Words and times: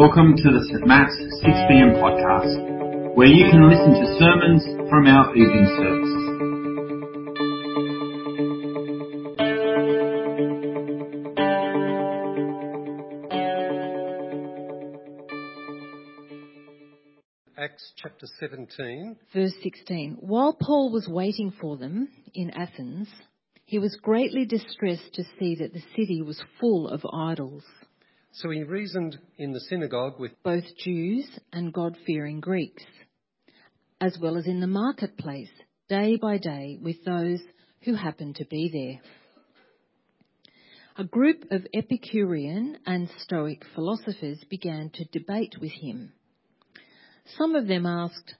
Welcome 0.00 0.32
to 0.34 0.42
the 0.44 0.64
St. 0.64 0.86
Matt's 0.86 1.12
6pm 1.44 2.00
podcast, 2.00 3.14
where 3.14 3.26
you 3.26 3.44
can 3.50 3.68
listen 3.68 3.92
to 3.92 4.06
sermons 4.18 4.64
from 4.88 5.06
our 5.06 5.36
evening 5.36 5.66
service. 5.76 6.14
Acts 17.58 17.92
chapter 17.96 18.26
17. 18.38 19.16
Verse 19.34 19.52
16 19.62 20.16
While 20.20 20.54
Paul 20.58 20.90
was 20.90 21.08
waiting 21.08 21.52
for 21.60 21.76
them 21.76 22.08
in 22.32 22.48
Athens, 22.52 23.08
he 23.66 23.78
was 23.78 23.98
greatly 24.00 24.46
distressed 24.46 25.12
to 25.12 25.24
see 25.38 25.56
that 25.56 25.74
the 25.74 25.82
city 25.94 26.22
was 26.22 26.42
full 26.58 26.88
of 26.88 27.04
idols, 27.12 27.64
So 28.32 28.48
he 28.50 28.62
reasoned 28.62 29.18
in 29.38 29.52
the 29.52 29.60
synagogue 29.60 30.20
with 30.20 30.40
both 30.42 30.64
Jews 30.78 31.28
and 31.52 31.72
God 31.72 31.96
fearing 32.06 32.40
Greeks, 32.40 32.84
as 34.00 34.16
well 34.20 34.36
as 34.36 34.46
in 34.46 34.60
the 34.60 34.66
marketplace, 34.66 35.50
day 35.88 36.16
by 36.16 36.38
day, 36.38 36.78
with 36.80 37.04
those 37.04 37.40
who 37.82 37.94
happened 37.94 38.36
to 38.36 38.44
be 38.44 38.70
there. 38.72 39.12
A 40.96 41.04
group 41.04 41.50
of 41.50 41.66
Epicurean 41.74 42.78
and 42.86 43.08
Stoic 43.18 43.64
philosophers 43.74 44.38
began 44.48 44.90
to 44.94 45.04
debate 45.06 45.56
with 45.60 45.72
him. 45.72 46.12
Some 47.36 47.54
of 47.54 47.66
them 47.66 47.84
asked, 47.84 48.34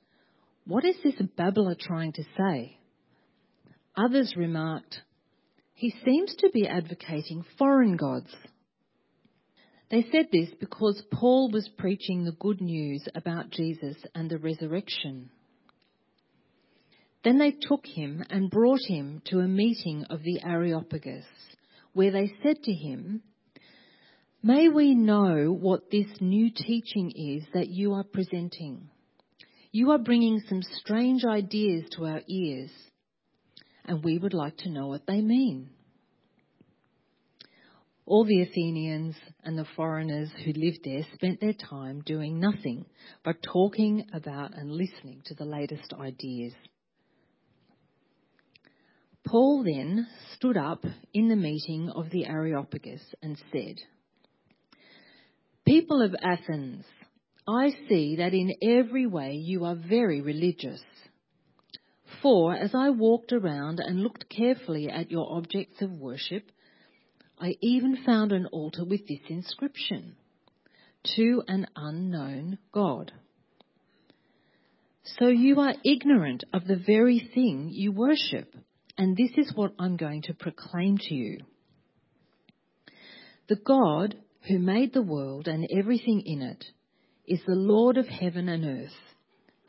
What 0.67 0.85
is 0.85 0.97
this 1.03 1.21
babbler 1.37 1.75
trying 1.79 2.13
to 2.13 2.25
say? 2.37 2.77
Others 3.97 4.35
remarked, 4.37 5.01
He 5.75 5.93
seems 6.05 6.35
to 6.37 6.51
be 6.53 6.69
advocating 6.69 7.45
foreign 7.59 7.97
gods. 7.97 8.35
They 9.91 10.07
said 10.13 10.29
this 10.31 10.51
because 10.61 11.03
Paul 11.13 11.51
was 11.51 11.69
preaching 11.77 12.25
the 12.25 12.33
good 12.33 12.61
news 12.61 13.07
about 13.15 13.51
Jesus 13.51 13.97
and 14.15 14.31
the 14.31 14.39
resurrection. 14.39 15.31
Then 17.25 17.39
they 17.39 17.51
took 17.51 17.85
him 17.85 18.25
and 18.31 18.51
brought 18.51 18.81
him 18.87 19.21
to 19.27 19.41
a 19.41 19.49
meeting 19.49 20.05
of 20.09 20.23
the 20.23 20.41
Areopagus, 20.45 21.27
where 21.93 22.13
they 22.13 22.33
said 22.43 22.63
to 22.63 22.73
him, 22.73 23.23
May 24.43 24.69
we 24.69 24.95
know 24.95 25.53
what 25.53 25.91
this 25.91 26.07
new 26.21 26.51
teaching 26.51 27.11
is 27.11 27.45
that 27.53 27.69
you 27.69 27.93
are 27.95 28.05
presenting. 28.05 28.89
You 29.73 29.91
are 29.91 29.99
bringing 29.99 30.41
some 30.49 30.63
strange 30.63 31.25
ideas 31.25 31.85
to 31.97 32.07
our 32.07 32.23
ears, 32.27 32.71
and 33.85 34.03
we 34.03 34.19
would 34.19 34.35
like 34.35 34.57
to 34.59 34.71
know 34.71 34.87
what 34.87 35.07
they 35.07 35.21
mean. 35.21 35.71
All 38.07 38.25
the 38.25 38.43
Athenians 38.43 39.15
and 39.45 39.57
the 39.57 39.67
foreigners 39.77 40.31
who 40.45 40.53
lived 40.53 40.81
there 40.85 41.07
spent 41.15 41.41
their 41.41 41.53
time 41.53 42.03
doing 42.05 42.41
nothing 42.41 42.87
but 43.25 43.43
talking 43.43 44.07
about 44.13 44.57
and 44.57 44.73
listening 44.73 45.23
to 45.27 45.35
the 45.35 45.45
latest 45.45 45.93
ideas. 45.93 46.53
Paul 49.25 49.63
then 49.65 50.09
stood 50.35 50.57
up 50.57 50.85
in 51.15 51.29
the 51.29 51.37
meeting 51.37 51.91
of 51.91 52.11
the 52.11 52.27
Areopagus 52.27 53.03
and 53.23 53.41
said, 53.53 53.77
People 55.65 56.03
of 56.03 56.17
Athens, 56.21 56.85
I 57.47 57.71
see 57.89 58.17
that 58.17 58.35
in 58.35 58.55
every 58.63 59.07
way 59.07 59.35
you 59.35 59.65
are 59.65 59.77
very 59.77 60.21
religious. 60.21 60.83
For 62.23 62.55
as 62.55 62.75
I 62.75 62.91
walked 62.91 63.33
around 63.33 63.79
and 63.79 64.03
looked 64.03 64.29
carefully 64.29 64.89
at 64.89 65.11
your 65.11 65.37
objects 65.37 65.81
of 65.81 65.93
worship, 65.93 66.51
I 67.41 67.57
even 67.61 68.05
found 68.05 68.33
an 68.33 68.47
altar 68.47 68.85
with 68.85 69.07
this 69.09 69.21
inscription 69.29 70.17
To 71.17 71.43
an 71.49 71.67
unknown 71.75 72.59
God. 72.73 73.13
So 75.19 75.29
you 75.29 75.59
are 75.61 75.75
ignorant 75.85 76.45
of 76.53 76.67
the 76.67 76.77
very 76.77 77.31
thing 77.35 77.71
you 77.73 77.93
worship, 77.93 78.55
and 78.99 79.17
this 79.17 79.31
is 79.37 79.53
what 79.55 79.73
I'm 79.79 79.97
going 79.97 80.23
to 80.23 80.35
proclaim 80.35 80.99
to 80.99 81.15
you. 81.15 81.39
The 83.49 83.57
God 83.57 84.17
who 84.49 84.59
made 84.59 84.93
the 84.93 85.03
world 85.03 85.49
and 85.49 85.67
everything 85.77 86.23
in 86.25 86.43
it, 86.43 86.65
is 87.27 87.41
the 87.47 87.55
Lord 87.55 87.97
of 87.97 88.07
heaven 88.07 88.49
and 88.49 88.65
earth, 88.65 88.97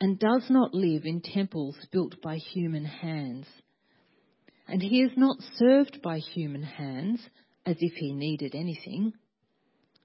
and 0.00 0.18
does 0.18 0.44
not 0.48 0.74
live 0.74 1.04
in 1.04 1.20
temples 1.20 1.76
built 1.92 2.20
by 2.22 2.36
human 2.36 2.84
hands. 2.84 3.46
And 4.66 4.82
he 4.82 5.02
is 5.02 5.12
not 5.16 5.36
served 5.56 6.00
by 6.02 6.18
human 6.18 6.62
hands 6.62 7.20
as 7.64 7.76
if 7.80 7.92
he 7.94 8.12
needed 8.12 8.54
anything. 8.54 9.12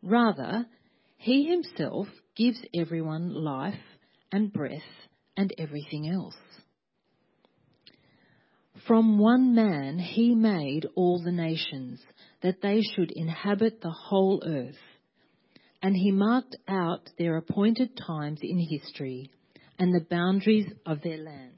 Rather, 0.01 0.65
he 1.17 1.45
himself 1.45 2.07
gives 2.35 2.61
everyone 2.73 3.33
life 3.33 3.73
and 4.31 4.53
breath 4.53 4.81
and 5.35 5.53
everything 5.57 6.09
else. 6.09 6.35
From 8.85 9.17
one 9.17 9.55
man 9.55 9.99
he 9.99 10.35
made 10.35 10.87
all 10.95 11.21
the 11.21 11.31
nations 11.31 11.99
that 12.41 12.61
they 12.61 12.81
should 12.81 13.11
inhabit 13.11 13.81
the 13.81 13.91
whole 13.91 14.41
earth. 14.45 14.75
And 15.81 15.95
he 15.95 16.11
marked 16.11 16.55
out 16.67 17.09
their 17.17 17.37
appointed 17.37 17.97
times 17.97 18.39
in 18.41 18.59
history 18.59 19.31
and 19.79 19.93
the 19.93 20.05
boundaries 20.09 20.67
of 20.85 21.01
their 21.01 21.17
lands. 21.17 21.53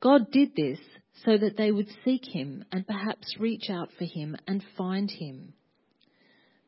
God 0.00 0.30
did 0.30 0.54
this 0.56 0.78
so 1.24 1.36
that 1.36 1.56
they 1.56 1.70
would 1.70 1.88
seek 2.04 2.24
him 2.24 2.64
and 2.72 2.86
perhaps 2.86 3.36
reach 3.38 3.70
out 3.70 3.90
for 3.98 4.04
him 4.04 4.36
and 4.46 4.62
find 4.76 5.10
him. 5.10 5.54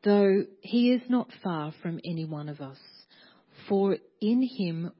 Though 0.03 0.45
he 0.61 0.91
is 0.91 1.01
not 1.09 1.29
far 1.43 1.73
from 1.81 1.99
any 2.05 2.25
one 2.25 2.49
of 2.49 2.61
us, 2.61 2.79
for 3.67 3.97
in 4.21 4.41
him 4.57 4.91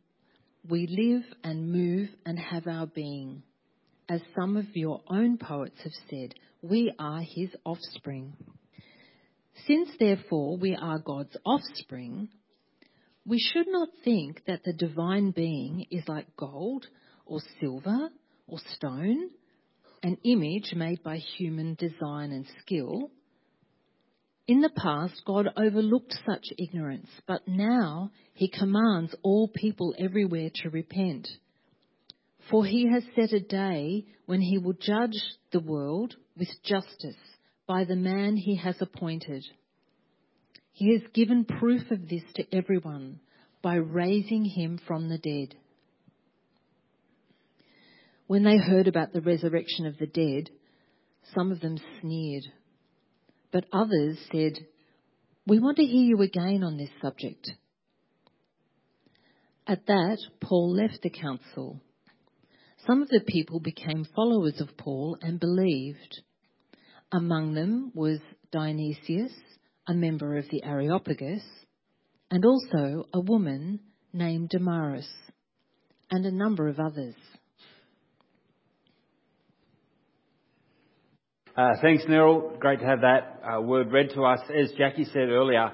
we 0.70 0.88
live 0.88 1.24
and 1.44 1.72
move 1.72 2.10
and 2.26 2.38
have 2.38 2.68
our 2.68 2.86
being 2.86 3.44
as 4.10 4.22
some 4.38 4.58
of 4.58 4.66
your 4.76 5.02
own 5.08 5.38
poets 5.38 5.80
have 5.84 5.94
said, 6.10 6.34
we 6.62 6.92
are 6.98 7.22
his 7.22 7.50
offspring. 7.64 8.34
Since 9.68 9.90
therefore 10.00 10.58
we 10.58 10.76
are 10.76 11.00
God's 11.00 11.38
offspring, 11.46 12.30
we 13.26 13.40
should 13.40 13.68
not 13.68 13.90
think 14.04 14.42
that 14.48 14.64
the 14.64 14.74
divine 14.74 15.32
being 15.32 15.86
is 15.92 16.04
like 16.08 16.36
gold 16.36 16.88
or 17.26 17.40
silver 17.60 18.10
or 18.48 18.58
stone, 18.76 19.30
an 20.04 20.18
image 20.24 20.74
made 20.76 21.04
by 21.04 21.18
human 21.18 21.76
design 21.76 22.32
and 22.32 22.46
skill. 22.62 23.12
In 24.48 24.62
the 24.62 24.70
past, 24.70 25.22
God 25.26 25.48
overlooked 25.56 26.14
such 26.26 26.46
ignorance, 26.58 27.10
but 27.28 27.48
now 27.48 28.12
he 28.34 28.48
commands 28.48 29.14
all 29.22 29.48
people 29.48 29.94
everywhere 30.00 30.50
to 30.64 30.70
repent. 30.70 31.28
For 32.50 32.66
he 32.66 32.88
has 32.92 33.04
set 33.16 33.32
a 33.32 33.40
day 33.40 34.06
when 34.26 34.42
he 34.42 34.58
will 34.58 34.74
judge 34.74 35.22
the 35.52 35.60
world 35.60 36.16
with 36.38 36.50
justice 36.64 37.16
by 37.68 37.84
the 37.84 37.96
man 37.96 38.38
he 38.38 38.56
has 38.56 38.76
appointed. 38.82 39.46
He 40.72 40.94
has 40.94 41.04
given 41.14 41.46
proof 41.46 41.92
of 41.92 42.10
this 42.10 42.24
to 42.36 42.56
everyone 42.56 43.20
by 43.62 43.76
raising 43.76 44.46
him 44.46 44.80
from 44.88 45.10
the 45.10 45.18
dead. 45.18 45.56
When 48.30 48.44
they 48.44 48.58
heard 48.58 48.88
about 48.88 49.12
the 49.12 49.22
resurrection 49.22 49.86
of 49.88 49.98
the 49.98 50.08
dead, 50.08 50.50
some 51.36 51.52
of 51.52 51.60
them 51.60 51.78
sneered, 52.00 52.44
but 53.52 53.66
others 53.74 54.18
said, 54.32 54.54
We 55.46 55.60
want 55.60 55.78
to 55.78 55.86
hear 55.86 56.04
you 56.04 56.22
again 56.22 56.64
on 56.64 56.78
this 56.78 56.92
subject. 57.02 57.52
At 59.68 59.86
that, 59.88 60.18
Paul 60.40 60.76
left 60.76 61.02
the 61.02 61.10
council 61.10 61.82
some 62.88 63.02
of 63.02 63.10
the 63.10 63.22
people 63.28 63.60
became 63.60 64.06
followers 64.16 64.60
of 64.62 64.78
Paul 64.78 65.18
and 65.22 65.40
believed. 65.40 66.22
Among 67.12 67.54
them 67.54 67.92
was 67.94 68.20
Dionysius, 68.52 69.34
a 69.88 69.94
member 69.94 70.38
of 70.38 70.46
the 70.50 70.64
Areopagus, 70.64 71.44
and 72.32 72.46
also 72.46 73.06
a 73.14 73.20
woman 73.20 73.80
named 74.14 74.50
Damaris, 74.50 75.10
and 76.10 76.26
a 76.26 76.32
number 76.32 76.68
of 76.68 76.80
others. 76.80 77.16
Uh, 81.58 81.72
thanks, 81.82 82.04
Neryl. 82.06 82.58
Great 82.60 82.80
to 82.80 82.86
have 82.86 83.02
that 83.02 83.42
uh, 83.44 83.60
word 83.62 83.92
read 83.92 84.12
to 84.14 84.24
us. 84.24 84.40
As 84.56 84.72
Jackie 84.78 85.06
said 85.06 85.30
earlier, 85.30 85.72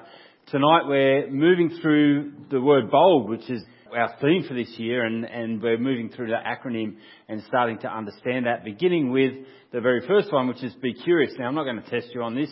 tonight 0.50 0.82
we're 0.86 1.30
moving 1.30 1.78
through 1.82 2.32
the 2.50 2.60
word 2.60 2.90
bold, 2.90 3.28
which 3.28 3.48
is 3.50 3.62
our 3.94 4.16
theme 4.20 4.44
for 4.48 4.54
this 4.54 4.72
year, 4.78 5.04
and, 5.04 5.24
and 5.24 5.62
we're 5.62 5.78
moving 5.78 6.08
through 6.08 6.28
the 6.28 6.34
acronym 6.34 6.96
and 7.28 7.42
starting 7.46 7.78
to 7.80 7.88
understand 7.88 8.46
that, 8.46 8.64
beginning 8.64 9.12
with 9.12 9.32
the 9.72 9.80
very 9.80 10.04
first 10.06 10.32
one, 10.32 10.48
which 10.48 10.64
is 10.64 10.72
be 10.76 10.94
curious. 10.94 11.32
Now, 11.38 11.46
I'm 11.46 11.54
not 11.54 11.64
going 11.64 11.82
to 11.82 11.90
test 11.90 12.08
you 12.14 12.22
on 12.22 12.34
this, 12.34 12.50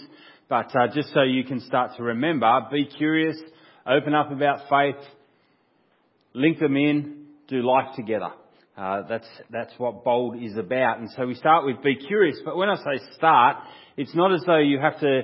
but 0.48 0.66
uh, 0.76 0.88
just 0.94 1.12
so 1.14 1.22
you 1.22 1.44
can 1.44 1.60
start 1.60 1.92
to 1.96 2.02
remember, 2.02 2.46
be 2.70 2.86
curious, 2.86 3.36
open 3.86 4.14
up 4.14 4.30
about 4.32 4.68
faith, 4.68 5.02
link 6.34 6.58
them 6.58 6.76
in, 6.76 7.24
do 7.48 7.62
life 7.62 7.96
together. 7.96 8.30
Uh, 8.76 9.02
that's 9.08 9.28
that's 9.50 9.72
what 9.78 10.02
bold 10.02 10.42
is 10.42 10.56
about. 10.56 10.98
And 10.98 11.08
so 11.16 11.26
we 11.26 11.34
start 11.34 11.64
with 11.64 11.82
be 11.82 11.94
curious. 11.94 12.38
But 12.44 12.56
when 12.56 12.68
I 12.68 12.76
say 12.76 13.04
start, 13.16 13.58
it's 13.96 14.14
not 14.14 14.34
as 14.34 14.42
though 14.46 14.58
you 14.58 14.80
have 14.80 14.98
to 15.00 15.22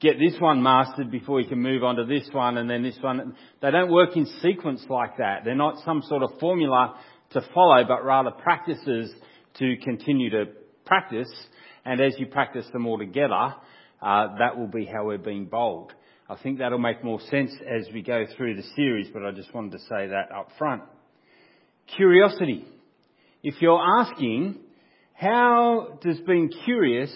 get 0.00 0.18
this 0.18 0.38
one 0.38 0.62
mastered 0.62 1.10
before 1.10 1.40
you 1.40 1.48
can 1.48 1.60
move 1.60 1.82
on 1.82 1.96
to 1.96 2.04
this 2.04 2.28
one 2.32 2.58
and 2.58 2.68
then 2.68 2.82
this 2.82 2.98
one. 3.00 3.34
They 3.62 3.70
don't 3.70 3.90
work 3.90 4.16
in 4.16 4.26
sequence 4.42 4.84
like 4.88 5.16
that. 5.16 5.44
They're 5.44 5.54
not 5.54 5.82
some 5.84 6.02
sort 6.08 6.22
of 6.22 6.38
formula 6.40 6.98
to 7.30 7.40
follow, 7.54 7.84
but 7.86 8.04
rather 8.04 8.30
practices 8.30 9.12
to 9.58 9.76
continue 9.82 10.30
to 10.30 10.44
practice. 10.84 11.30
And 11.84 12.00
as 12.00 12.14
you 12.18 12.26
practice 12.26 12.66
them 12.72 12.86
all 12.86 12.98
together, 12.98 13.54
uh, 14.02 14.36
that 14.38 14.58
will 14.58 14.68
be 14.68 14.84
how 14.84 15.06
we're 15.06 15.18
being 15.18 15.46
bold. 15.46 15.92
I 16.28 16.36
think 16.36 16.58
that'll 16.58 16.78
make 16.78 17.02
more 17.02 17.20
sense 17.30 17.52
as 17.66 17.92
we 17.92 18.02
go 18.02 18.24
through 18.36 18.56
the 18.56 18.62
series, 18.76 19.08
but 19.12 19.24
I 19.24 19.32
just 19.32 19.52
wanted 19.54 19.72
to 19.72 19.78
say 19.80 20.08
that 20.08 20.30
up 20.34 20.50
front. 20.58 20.82
Curiosity. 21.96 22.66
If 23.42 23.54
you're 23.62 23.80
asking, 23.80 24.58
how 25.14 25.98
does 26.02 26.18
being 26.26 26.50
curious 26.64 27.10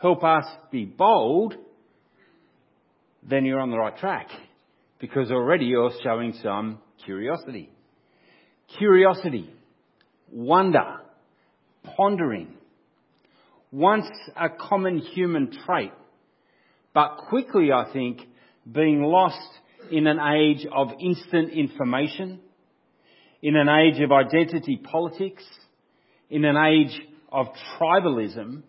help 0.00 0.24
us 0.24 0.44
be 0.70 0.86
bold? 0.86 1.54
Then 3.22 3.44
you're 3.44 3.60
on 3.60 3.70
the 3.70 3.78
right 3.78 3.96
track. 3.96 4.28
Because 4.98 5.30
already 5.30 5.66
you're 5.66 5.90
showing 6.02 6.32
some 6.42 6.78
curiosity. 7.04 7.70
Curiosity, 8.78 9.50
wonder, 10.32 11.00
pondering. 11.96 12.54
Once 13.70 14.08
a 14.36 14.48
common 14.48 14.98
human 14.98 15.52
trait, 15.66 15.92
but 16.94 17.16
quickly 17.28 17.70
I 17.72 17.92
think 17.92 18.20
being 18.70 19.02
lost 19.02 19.48
in 19.90 20.06
an 20.06 20.18
age 20.18 20.66
of 20.74 20.88
instant 21.00 21.50
information, 21.52 22.40
in 23.42 23.56
an 23.56 23.68
age 23.68 24.00
of 24.00 24.12
identity 24.12 24.76
politics, 24.76 25.44
in 26.28 26.44
an 26.44 26.56
age 26.56 27.00
of 27.32 27.46
tribalism, 27.78 28.62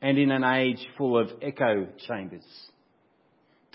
and 0.00 0.18
in 0.18 0.30
an 0.30 0.42
age 0.42 0.84
full 0.98 1.18
of 1.18 1.30
echo 1.40 1.86
chambers. 2.08 2.44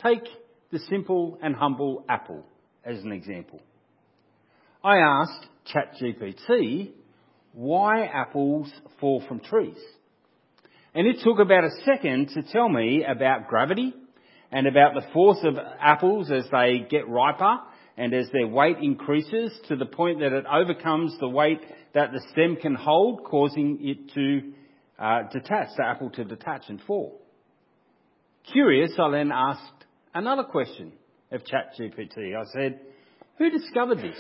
Take 0.04 0.24
the 0.72 0.80
simple 0.90 1.40
and 1.42 1.56
humble 1.56 2.04
apple 2.10 2.44
as 2.84 3.00
an 3.04 3.12
example. 3.12 3.62
I 4.84 4.98
asked 4.98 5.48
ChatGPT 5.74 6.92
why 7.54 8.06
apples 8.06 8.72
fall 9.00 9.24
from 9.28 9.40
trees. 9.40 9.78
And 10.94 11.08
it 11.08 11.18
took 11.24 11.40
about 11.40 11.64
a 11.64 11.72
second 11.86 12.30
to 12.30 12.44
tell 12.44 12.70
me 12.70 13.06
about 13.08 13.48
gravity 13.48 13.94
and 14.52 14.68
about 14.68 14.94
the 14.94 15.06
force 15.14 15.40
of 15.44 15.56
apples 15.80 16.32
as 16.32 16.46
they 16.52 16.86
get 16.90 17.08
riper 17.08 17.58
and 17.98 18.14
as 18.14 18.30
their 18.32 18.48
weight 18.48 18.78
increases 18.82 19.52
to 19.68 19.76
the 19.76 19.86
point 19.86 20.20
that 20.20 20.32
it 20.32 20.46
overcomes 20.46 21.18
the 21.20 21.28
weight 21.28 21.62
that 21.96 22.12
the 22.12 22.22
stem 22.32 22.56
can 22.62 22.76
hold, 22.76 23.24
causing 23.24 23.80
it 23.82 24.14
to 24.14 24.54
uh, 25.00 25.24
detach, 25.32 25.70
the 25.76 25.84
apple 25.84 26.12
to 26.12 26.24
detach 26.24 26.64
and 26.70 26.80
fall. 26.84 27.20
Curious, 28.52 28.92
I 29.00 29.10
then 29.12 29.32
asked 29.34 29.86
another 30.14 30.44
question 30.44 30.94
of 31.32 31.42
ChatGPT. 31.42 32.36
I 32.36 32.44
said, 32.54 32.80
who 33.38 33.50
discovered 33.50 33.98
this? 33.98 34.18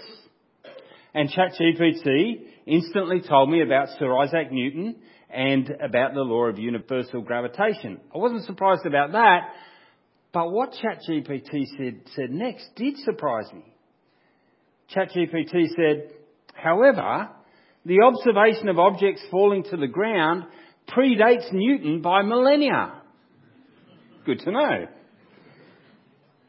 And 1.13 1.29
ChatGPT 1.29 2.47
instantly 2.65 3.21
told 3.21 3.49
me 3.49 3.61
about 3.61 3.89
Sir 3.97 4.15
Isaac 4.17 4.51
Newton 4.51 4.97
and 5.29 5.69
about 5.81 6.13
the 6.13 6.21
law 6.21 6.45
of 6.45 6.57
universal 6.57 7.21
gravitation. 7.21 7.99
I 8.13 8.17
wasn't 8.17 8.45
surprised 8.45 8.85
about 8.85 9.11
that, 9.13 9.49
but 10.33 10.51
what 10.51 10.73
ChatGPT 10.73 11.65
said, 11.77 12.01
said 12.15 12.31
next 12.31 12.69
did 12.75 12.97
surprise 12.97 13.47
me. 13.53 13.73
ChatGPT 14.95 15.69
said, 15.75 16.11
however, 16.53 17.29
the 17.85 18.01
observation 18.01 18.69
of 18.69 18.79
objects 18.79 19.21
falling 19.31 19.63
to 19.63 19.77
the 19.77 19.87
ground 19.87 20.43
predates 20.89 21.51
Newton 21.51 22.01
by 22.01 22.21
millennia. 22.21 23.01
Good 24.25 24.39
to 24.39 24.51
know. 24.51 24.87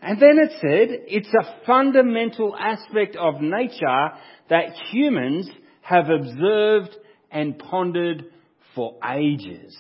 And 0.01 0.21
then 0.21 0.39
it 0.39 0.53
said, 0.61 1.07
it's 1.09 1.33
a 1.35 1.67
fundamental 1.67 2.55
aspect 2.57 3.17
of 3.17 3.41
nature 3.41 4.11
that 4.49 4.73
humans 4.91 5.51
have 5.83 6.09
observed 6.09 6.95
and 7.31 7.59
pondered 7.59 8.27
for 8.75 8.97
ages. 9.05 9.77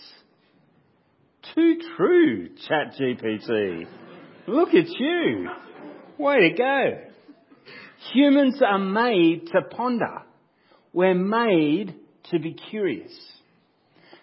Too 1.55 1.81
true, 1.97 2.49
ChatGPT. 2.69 3.87
Look 4.47 4.71
at 4.71 4.89
you. 4.89 5.49
Way 6.19 6.50
to 6.50 6.56
go. 6.56 6.99
Humans 8.12 8.61
are 8.62 8.79
made 8.79 9.47
to 9.49 9.62
ponder. 9.71 10.23
We're 10.93 11.15
made 11.15 11.95
to 12.31 12.39
be 12.39 12.55
curious. 12.71 13.12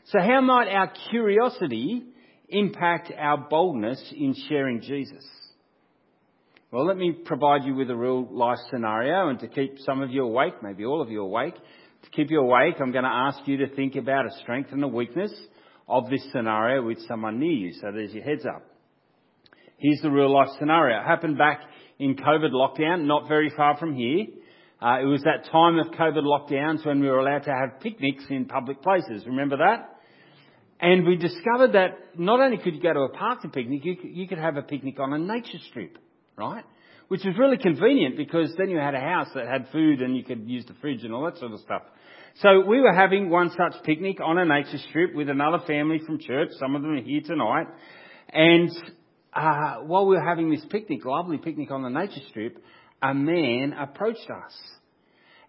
So 0.06 0.20
how 0.20 0.42
might 0.42 0.68
our 0.68 0.92
curiosity 1.10 2.04
impact 2.50 3.12
our 3.18 3.38
boldness 3.50 4.14
in 4.16 4.36
sharing 4.48 4.82
Jesus? 4.82 5.26
Well, 6.72 6.86
let 6.86 6.98
me 6.98 7.12
provide 7.12 7.64
you 7.64 7.76
with 7.76 7.90
a 7.90 7.96
real 7.96 8.28
life 8.32 8.60
scenario 8.70 9.30
and 9.30 9.40
to 9.40 9.48
keep 9.48 9.80
some 9.80 10.02
of 10.02 10.12
you 10.12 10.24
awake, 10.24 10.56
maybe 10.62 10.86
all 10.86 11.02
of 11.02 11.10
you 11.10 11.22
awake, 11.22 11.56
to 11.56 12.10
keep 12.12 12.30
you 12.30 12.40
awake, 12.40 12.76
I'm 12.80 12.92
going 12.92 13.04
to 13.04 13.10
ask 13.10 13.40
you 13.48 13.58
to 13.58 13.76
think 13.76 13.96
about 13.96 14.26
a 14.26 14.32
strength 14.42 14.72
and 14.72 14.84
a 14.84 14.88
weakness 14.88 15.32
of 15.88 16.10
this 16.10 16.26
scenario 16.32 16.84
with 16.84 17.00
someone 17.08 17.40
near 17.40 17.52
you. 17.52 17.74
So 17.74 17.92
there's 17.92 18.14
your 18.14 18.24
heads 18.24 18.46
up. 18.46 18.64
Here's 19.78 20.02
the 20.02 20.10
real 20.10 20.34
life 20.34 20.50
scenario. 20.58 21.00
It 21.00 21.06
happened 21.06 21.38
back 21.38 21.62
in 22.00 22.16
COVID 22.16 22.52
lockdown, 22.52 23.06
not 23.06 23.28
very 23.28 23.52
far 23.56 23.78
from 23.78 23.96
here. 23.96 24.26
Uh, 24.82 25.02
it 25.02 25.06
was 25.06 25.22
that 25.24 25.50
time 25.52 25.80
of 25.80 25.88
COVID 25.88 26.24
lockdowns 26.24 26.86
when 26.86 27.00
we 27.00 27.08
were 27.08 27.20
allowed 27.20 27.44
to 27.44 27.52
have 27.52 27.80
picnics 27.82 28.24
in 28.30 28.46
public 28.46 28.82
places. 28.82 29.26
Remember 29.26 29.58
that? 29.58 29.92
And 30.80 31.06
we 31.06 31.16
discovered 31.16 31.74
that 31.74 32.18
not 32.18 32.40
only 32.40 32.58
could 32.58 32.76
you 32.76 32.82
go 32.82 32.94
to 32.94 33.00
a 33.02 33.10
park 33.10 33.42
to 33.44 33.50
picnic, 33.50 33.86
you 33.86 33.96
could, 33.96 34.10
you 34.10 34.28
could 34.28 34.38
have 34.38 34.58
a 34.58 34.62
picnic 34.62 35.00
on 35.00 35.14
a 35.14 35.18
nature 35.18 35.60
strip 35.70 35.98
right? 36.38 36.64
Which 37.08 37.24
was 37.24 37.36
really 37.38 37.58
convenient 37.58 38.18
because 38.18 38.54
then 38.58 38.70
you 38.70 38.78
had 38.78 38.96
a 38.96 39.00
house 39.00 39.28
that 39.36 39.48
had 39.48 39.68
food 39.72 40.02
and 40.02 40.18
you 40.18 40.24
could 40.24 40.50
use 40.50 40.66
the 40.66 40.74
fridge 40.82 41.04
and 41.04 41.14
all 41.14 41.24
that 41.26 41.38
sort 41.38 41.52
of 41.52 41.60
stuff. 41.60 41.84
So 42.42 42.60
we 42.68 42.82
were 42.82 42.94
having 42.94 43.30
one 43.30 43.50
such 43.52 43.82
picnic 43.84 44.18
on 44.22 44.38
a 44.38 44.44
nature 44.44 44.78
strip 44.90 45.16
with 45.16 45.30
another 45.30 45.60
family 45.66 46.02
from 46.06 46.20
church. 46.20 46.50
Some 46.60 46.76
of 46.76 46.82
them 46.82 46.92
are 46.92 47.02
here 47.02 47.22
tonight. 47.22 47.68
And 48.28 48.70
uh, 49.34 49.76
while 49.86 50.06
we 50.06 50.18
were 50.18 50.28
having 50.28 50.50
this 50.50 50.66
picnic, 50.70 51.06
lovely 51.06 51.38
picnic 51.38 51.72
on 51.72 51.82
the 51.82 51.90
nature 51.90 52.20
strip, 52.28 52.62
a 53.02 53.14
man 53.14 53.72
approached 53.72 54.30
us. 54.30 54.54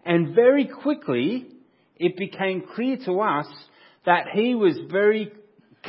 And 0.05 0.33
very 0.33 0.65
quickly, 0.65 1.47
it 1.97 2.15
became 2.15 2.63
clear 2.73 2.95
to 3.03 3.19
us 3.19 3.47
that 4.05 4.27
he 4.33 4.55
was 4.55 4.79
very 4.89 5.33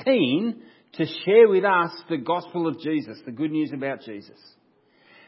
keen 0.04 0.62
to 0.94 1.06
share 1.24 1.48
with 1.48 1.64
us 1.64 1.92
the 2.08 2.16
gospel 2.16 2.66
of 2.66 2.80
Jesus, 2.80 3.20
the 3.24 3.30
good 3.30 3.52
news 3.52 3.70
about 3.72 4.00
Jesus. 4.00 4.38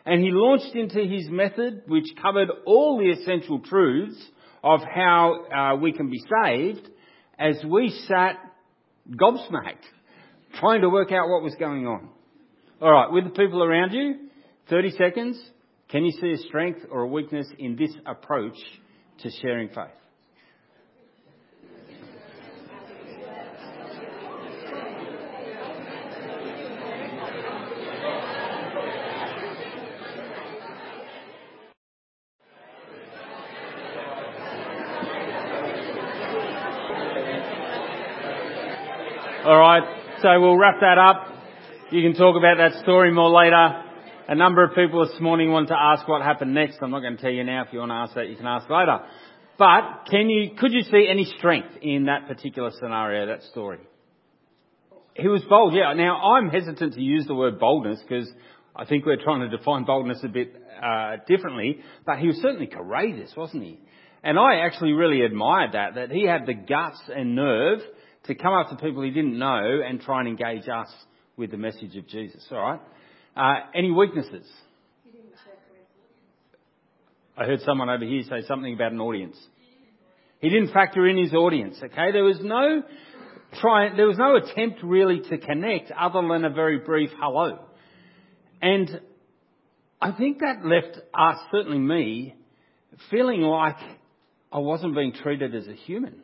And 0.04 0.20
he 0.20 0.30
launched 0.32 0.74
into 0.74 0.98
his 0.98 1.28
method, 1.30 1.82
which 1.86 2.06
covered 2.20 2.48
all 2.66 2.98
the 2.98 3.10
essential 3.10 3.60
truths 3.60 4.20
of 4.62 4.80
how 4.82 5.44
uh, 5.46 5.76
we 5.76 5.92
can 5.92 6.10
be 6.10 6.18
saved, 6.44 6.88
as 7.38 7.56
we 7.64 7.90
sat 8.06 8.36
gobsmacked, 9.10 9.84
trying 10.54 10.82
to 10.82 10.88
work 10.88 11.12
out 11.12 11.28
what 11.28 11.42
was 11.42 11.54
going 11.58 11.86
on. 11.86 12.08
All 12.80 12.90
right, 12.90 13.10
with 13.10 13.24
the 13.24 13.30
people 13.30 13.62
around 13.62 13.92
you, 13.92 14.28
30 14.68 14.90
seconds. 14.92 15.50
Can 15.90 16.04
you 16.04 16.12
see 16.12 16.30
a 16.32 16.38
strength 16.48 16.80
or 16.90 17.02
a 17.02 17.06
weakness 17.08 17.48
in 17.58 17.76
this 17.76 17.90
approach 18.06 18.56
to 19.22 19.30
sharing 19.42 19.68
faith? 19.68 19.88
All 39.42 39.58
right, 39.58 39.82
so 40.22 40.38
we'll 40.38 40.58
wrap 40.58 40.80
that 40.80 40.98
up. 40.98 41.28
You 41.90 42.02
can 42.02 42.14
talk 42.14 42.36
about 42.36 42.58
that 42.58 42.82
story 42.82 43.10
more 43.10 43.30
later. 43.30 43.84
A 44.28 44.34
number 44.34 44.62
of 44.62 44.74
people 44.74 45.06
this 45.06 45.18
morning 45.18 45.50
want 45.50 45.68
to 45.68 45.76
ask 45.78 46.06
what 46.06 46.20
happened 46.20 46.52
next. 46.52 46.78
I'm 46.82 46.90
not 46.90 47.00
going 47.00 47.16
to 47.16 47.22
tell 47.22 47.30
you 47.30 47.42
now. 47.42 47.64
If 47.64 47.72
you 47.72 47.78
want 47.78 47.90
to 47.90 47.94
ask 47.94 48.14
that, 48.14 48.28
you 48.28 48.36
can 48.36 48.46
ask 48.46 48.68
later. 48.68 49.00
But 49.58 50.06
can 50.10 50.28
you, 50.28 50.50
could 50.58 50.72
you 50.72 50.82
see 50.82 51.08
any 51.10 51.24
strength 51.38 51.70
in 51.80 52.04
that 52.04 52.28
particular 52.28 52.70
scenario, 52.78 53.26
that 53.26 53.42
story? 53.44 53.78
He 55.14 55.26
was 55.26 55.42
bold, 55.48 55.74
yeah. 55.74 55.94
Now 55.94 56.20
I'm 56.34 56.50
hesitant 56.50 56.94
to 56.94 57.00
use 57.00 57.26
the 57.26 57.34
word 57.34 57.58
boldness 57.58 58.00
because 58.06 58.30
I 58.76 58.84
think 58.84 59.06
we're 59.06 59.22
trying 59.22 59.48
to 59.48 59.56
define 59.56 59.84
boldness 59.84 60.18
a 60.22 60.28
bit 60.28 60.54
uh, 60.82 61.16
differently. 61.26 61.80
But 62.04 62.18
he 62.18 62.26
was 62.26 62.36
certainly 62.36 62.66
courageous, 62.66 63.32
wasn't 63.36 63.62
he? 63.62 63.80
And 64.22 64.38
I 64.38 64.66
actually 64.66 64.92
really 64.92 65.22
admired 65.22 65.72
that, 65.72 65.94
that 65.94 66.10
he 66.10 66.26
had 66.26 66.44
the 66.44 66.54
guts 66.54 67.00
and 67.08 67.34
nerve 67.34 67.80
to 68.24 68.34
come 68.34 68.52
up 68.52 68.70
to 68.70 68.76
people 68.76 69.02
he 69.02 69.10
didn't 69.10 69.38
know 69.38 69.80
and 69.86 70.00
try 70.00 70.20
and 70.20 70.28
engage 70.28 70.68
us 70.68 70.88
with 71.36 71.50
the 71.50 71.56
message 71.56 71.96
of 71.96 72.06
Jesus. 72.06 72.44
All 72.50 72.58
right. 72.58 72.80
Uh, 73.36 73.66
any 73.74 73.90
weaknesses? 73.90 74.46
I 77.36 77.44
heard 77.44 77.60
someone 77.60 77.88
over 77.88 78.04
here 78.04 78.22
say 78.24 78.46
something 78.46 78.74
about 78.74 78.92
an 78.92 79.00
audience. 79.00 79.36
He 80.40 80.50
didn't 80.50 80.72
factor 80.72 81.06
in 81.06 81.16
his 81.16 81.32
audience. 81.32 81.78
Okay, 81.82 82.12
there 82.12 82.24
was 82.24 82.38
no 82.40 82.82
try, 83.60 83.94
there 83.94 84.06
was 84.06 84.18
no 84.18 84.36
attempt 84.36 84.82
really 84.82 85.20
to 85.20 85.38
connect 85.38 85.90
other 85.90 86.20
than 86.26 86.44
a 86.44 86.50
very 86.50 86.78
brief 86.78 87.10
hello. 87.18 87.58
And 88.60 89.00
I 90.00 90.12
think 90.12 90.40
that 90.40 90.64
left 90.64 90.98
us, 91.14 91.38
certainly 91.50 91.78
me, 91.78 92.34
feeling 93.10 93.40
like 93.42 93.76
I 94.52 94.58
wasn't 94.58 94.94
being 94.94 95.12
treated 95.12 95.54
as 95.54 95.66
a 95.66 95.74
human. 95.74 96.22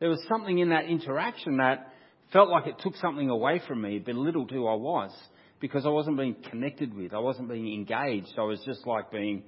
There 0.00 0.08
was 0.08 0.20
something 0.28 0.58
in 0.58 0.70
that 0.70 0.86
interaction 0.86 1.58
that 1.58 1.92
felt 2.32 2.48
like 2.48 2.66
it 2.66 2.76
took 2.80 2.96
something 2.96 3.30
away 3.30 3.60
from 3.66 3.80
me, 3.80 3.98
belittled 3.98 4.50
who 4.50 4.66
I 4.66 4.74
was, 4.74 5.10
because 5.60 5.86
I 5.86 5.90
wasn't 5.90 6.18
being 6.18 6.36
connected 6.50 6.92
with, 6.94 7.14
I 7.14 7.20
wasn't 7.20 7.48
being 7.48 7.72
engaged, 7.72 8.34
I 8.36 8.42
was 8.42 8.60
just 8.66 8.86
like 8.86 9.10
being 9.10 9.44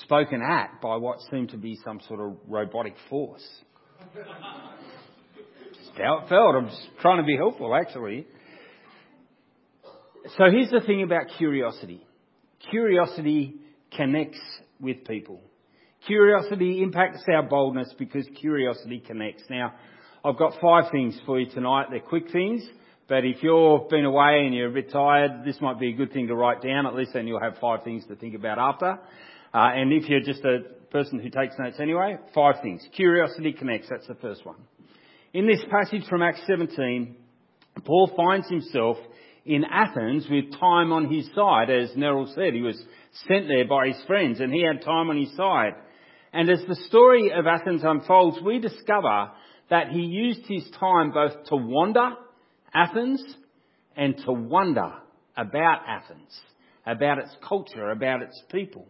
spoken 0.00 0.40
at 0.42 0.80
by 0.80 0.96
what 0.96 1.18
seemed 1.30 1.50
to 1.50 1.58
be 1.58 1.78
some 1.84 2.00
sort 2.08 2.20
of 2.20 2.36
robotic 2.48 2.94
force. 3.10 3.46
just 4.14 4.30
how 5.98 6.22
it 6.24 6.28
felt. 6.28 6.54
I'm 6.56 6.68
just 6.68 6.88
trying 7.00 7.18
to 7.18 7.26
be 7.26 7.36
helpful, 7.36 7.74
actually. 7.74 8.26
So 10.38 10.44
here's 10.50 10.70
the 10.70 10.80
thing 10.80 11.02
about 11.02 11.26
curiosity. 11.36 12.06
Curiosity 12.70 13.56
connects 13.94 14.40
with 14.80 15.04
people. 15.04 15.42
Curiosity 16.06 16.82
impacts 16.82 17.22
our 17.32 17.44
boldness 17.44 17.94
because 17.96 18.26
curiosity 18.40 19.00
connects. 19.06 19.44
Now, 19.48 19.74
I've 20.24 20.36
got 20.36 20.54
five 20.60 20.90
things 20.90 21.18
for 21.24 21.38
you 21.38 21.48
tonight. 21.50 21.86
They're 21.90 22.00
quick 22.00 22.30
things, 22.32 22.64
but 23.08 23.24
if 23.24 23.42
you've 23.42 23.88
been 23.88 24.04
away 24.04 24.44
and 24.44 24.54
you're 24.54 24.70
a 24.70 24.72
bit 24.72 24.90
tired, 24.90 25.44
this 25.44 25.60
might 25.60 25.78
be 25.78 25.90
a 25.90 25.96
good 25.96 26.12
thing 26.12 26.26
to 26.26 26.34
write 26.34 26.60
down. 26.60 26.86
At 26.86 26.94
least 26.94 27.12
then 27.14 27.28
you'll 27.28 27.40
have 27.40 27.58
five 27.60 27.84
things 27.84 28.04
to 28.06 28.16
think 28.16 28.34
about 28.34 28.58
after. 28.58 28.98
Uh, 29.54 29.70
and 29.74 29.92
if 29.92 30.08
you're 30.08 30.20
just 30.20 30.44
a 30.44 30.60
person 30.90 31.20
who 31.20 31.30
takes 31.30 31.54
notes 31.58 31.78
anyway, 31.80 32.16
five 32.34 32.56
things. 32.62 32.82
Curiosity 32.96 33.52
connects. 33.52 33.88
That's 33.88 34.06
the 34.08 34.16
first 34.16 34.44
one. 34.44 34.56
In 35.32 35.46
this 35.46 35.60
passage 35.70 36.08
from 36.08 36.22
Acts 36.22 36.42
17, 36.46 37.16
Paul 37.84 38.10
finds 38.16 38.48
himself 38.48 38.96
in 39.44 39.64
Athens 39.64 40.26
with 40.28 40.52
time 40.58 40.92
on 40.92 41.12
his 41.12 41.28
side. 41.34 41.70
As 41.70 41.90
Neryl 41.90 42.32
said, 42.34 42.54
he 42.54 42.60
was 42.60 42.80
sent 43.28 43.48
there 43.48 43.66
by 43.66 43.88
his 43.88 44.02
friends 44.06 44.40
and 44.40 44.52
he 44.52 44.62
had 44.62 44.84
time 44.84 45.10
on 45.10 45.16
his 45.16 45.34
side. 45.36 45.74
And 46.32 46.48
as 46.48 46.64
the 46.66 46.76
story 46.86 47.30
of 47.32 47.46
Athens 47.46 47.82
unfolds, 47.84 48.38
we 48.42 48.58
discover 48.58 49.30
that 49.70 49.88
he 49.88 50.00
used 50.00 50.46
his 50.46 50.68
time 50.80 51.12
both 51.12 51.44
to 51.46 51.56
wander 51.56 52.10
Athens 52.74 53.22
and 53.96 54.16
to 54.24 54.32
wonder 54.32 54.92
about 55.36 55.82
Athens, 55.86 56.40
about 56.86 57.18
its 57.18 57.34
culture, 57.46 57.90
about 57.90 58.22
its 58.22 58.40
people. 58.50 58.86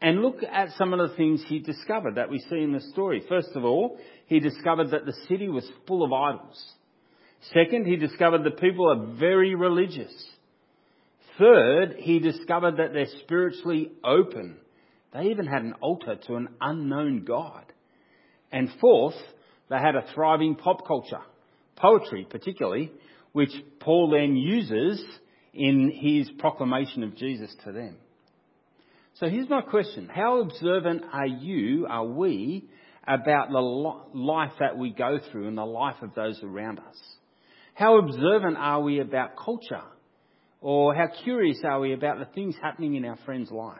And 0.00 0.20
look 0.20 0.42
at 0.42 0.72
some 0.76 0.92
of 0.92 0.98
the 0.98 1.16
things 1.16 1.42
he 1.46 1.58
discovered 1.58 2.16
that 2.16 2.30
we 2.30 2.38
see 2.50 2.60
in 2.60 2.72
the 2.72 2.82
story. 2.92 3.22
First 3.28 3.50
of 3.54 3.64
all, 3.64 3.98
he 4.26 4.40
discovered 4.40 4.90
that 4.90 5.06
the 5.06 5.16
city 5.28 5.48
was 5.48 5.66
full 5.86 6.04
of 6.04 6.12
idols. 6.12 6.62
Second, 7.54 7.86
he 7.86 7.96
discovered 7.96 8.44
the 8.44 8.50
people 8.50 8.90
are 8.90 9.16
very 9.16 9.54
religious. 9.54 10.12
Third, 11.38 11.96
he 11.98 12.18
discovered 12.18 12.76
that 12.78 12.92
they're 12.92 13.06
spiritually 13.22 13.92
open. 14.04 14.58
They 15.12 15.30
even 15.30 15.46
had 15.46 15.62
an 15.62 15.74
altar 15.80 16.16
to 16.26 16.34
an 16.34 16.48
unknown 16.60 17.24
God. 17.24 17.64
And 18.52 18.70
fourth, 18.80 19.16
they 19.68 19.76
had 19.76 19.96
a 19.96 20.12
thriving 20.14 20.56
pop 20.56 20.86
culture, 20.86 21.22
poetry 21.76 22.26
particularly, 22.28 22.92
which 23.32 23.52
Paul 23.80 24.10
then 24.10 24.36
uses 24.36 25.04
in 25.52 25.90
his 25.90 26.30
proclamation 26.38 27.02
of 27.02 27.16
Jesus 27.16 27.54
to 27.64 27.72
them. 27.72 27.96
So 29.14 29.28
here's 29.28 29.48
my 29.48 29.62
question. 29.62 30.10
How 30.14 30.40
observant 30.40 31.02
are 31.10 31.26
you, 31.26 31.86
are 31.88 32.04
we, 32.04 32.68
about 33.06 33.50
the 33.50 33.60
life 34.18 34.52
that 34.60 34.76
we 34.76 34.90
go 34.90 35.18
through 35.30 35.48
and 35.48 35.56
the 35.56 35.64
life 35.64 35.96
of 36.02 36.14
those 36.14 36.38
around 36.42 36.78
us? 36.80 36.96
How 37.74 37.98
observant 37.98 38.56
are 38.58 38.82
we 38.82 39.00
about 39.00 39.36
culture? 39.36 39.84
Or 40.60 40.94
how 40.94 41.08
curious 41.24 41.58
are 41.64 41.80
we 41.80 41.92
about 41.92 42.18
the 42.18 42.24
things 42.34 42.56
happening 42.60 42.94
in 42.96 43.04
our 43.04 43.18
friend's 43.24 43.50
life? 43.50 43.78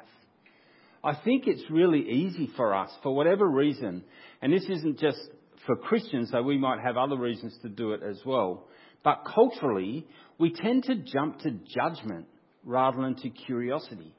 I 1.06 1.14
think 1.25 1.46
it's 1.46 1.62
really 1.70 2.00
easy 2.00 2.50
for 2.56 2.75
us, 2.75 2.90
for 3.04 3.14
whatever 3.14 3.48
reason, 3.48 4.02
and 4.42 4.52
this 4.52 4.64
isn't 4.68 4.98
just 4.98 5.20
for 5.64 5.76
Christians, 5.76 6.32
though 6.32 6.42
we 6.42 6.58
might 6.58 6.80
have 6.80 6.96
other 6.96 7.16
reasons 7.16 7.56
to 7.62 7.68
do 7.68 7.92
it 7.92 8.02
as 8.02 8.20
well, 8.26 8.66
but 9.04 9.22
culturally, 9.32 10.04
we 10.36 10.52
tend 10.52 10.82
to 10.84 10.96
jump 10.96 11.38
to 11.40 11.52
judgment 11.52 12.26
rather 12.64 13.02
than 13.02 13.14
to 13.22 13.30
curiosity. 13.30 14.16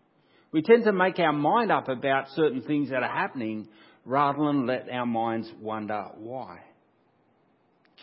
We 0.53 0.62
tend 0.62 0.86
to 0.86 0.94
make 0.94 1.20
our 1.20 1.34
mind 1.34 1.74
up 1.74 1.89
about 1.89 2.29
certain 2.29 2.62
things 2.62 2.89
that 2.91 3.03
are 3.03 3.13
happening 3.13 3.67
rather 4.06 4.46
than 4.46 4.65
let 4.65 4.89
our 4.89 5.06
minds 5.06 5.51
wonder 5.60 6.06
why. 6.15 6.60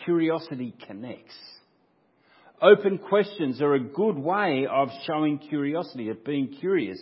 Curiosity 0.04 0.74
connects. 0.86 1.34
Open 2.62 2.98
questions 2.98 3.60
are 3.60 3.74
a 3.74 3.80
good 3.80 4.16
way 4.16 4.66
of 4.70 4.88
showing 5.06 5.38
curiosity, 5.38 6.08
of 6.08 6.24
being 6.24 6.48
curious. 6.60 6.98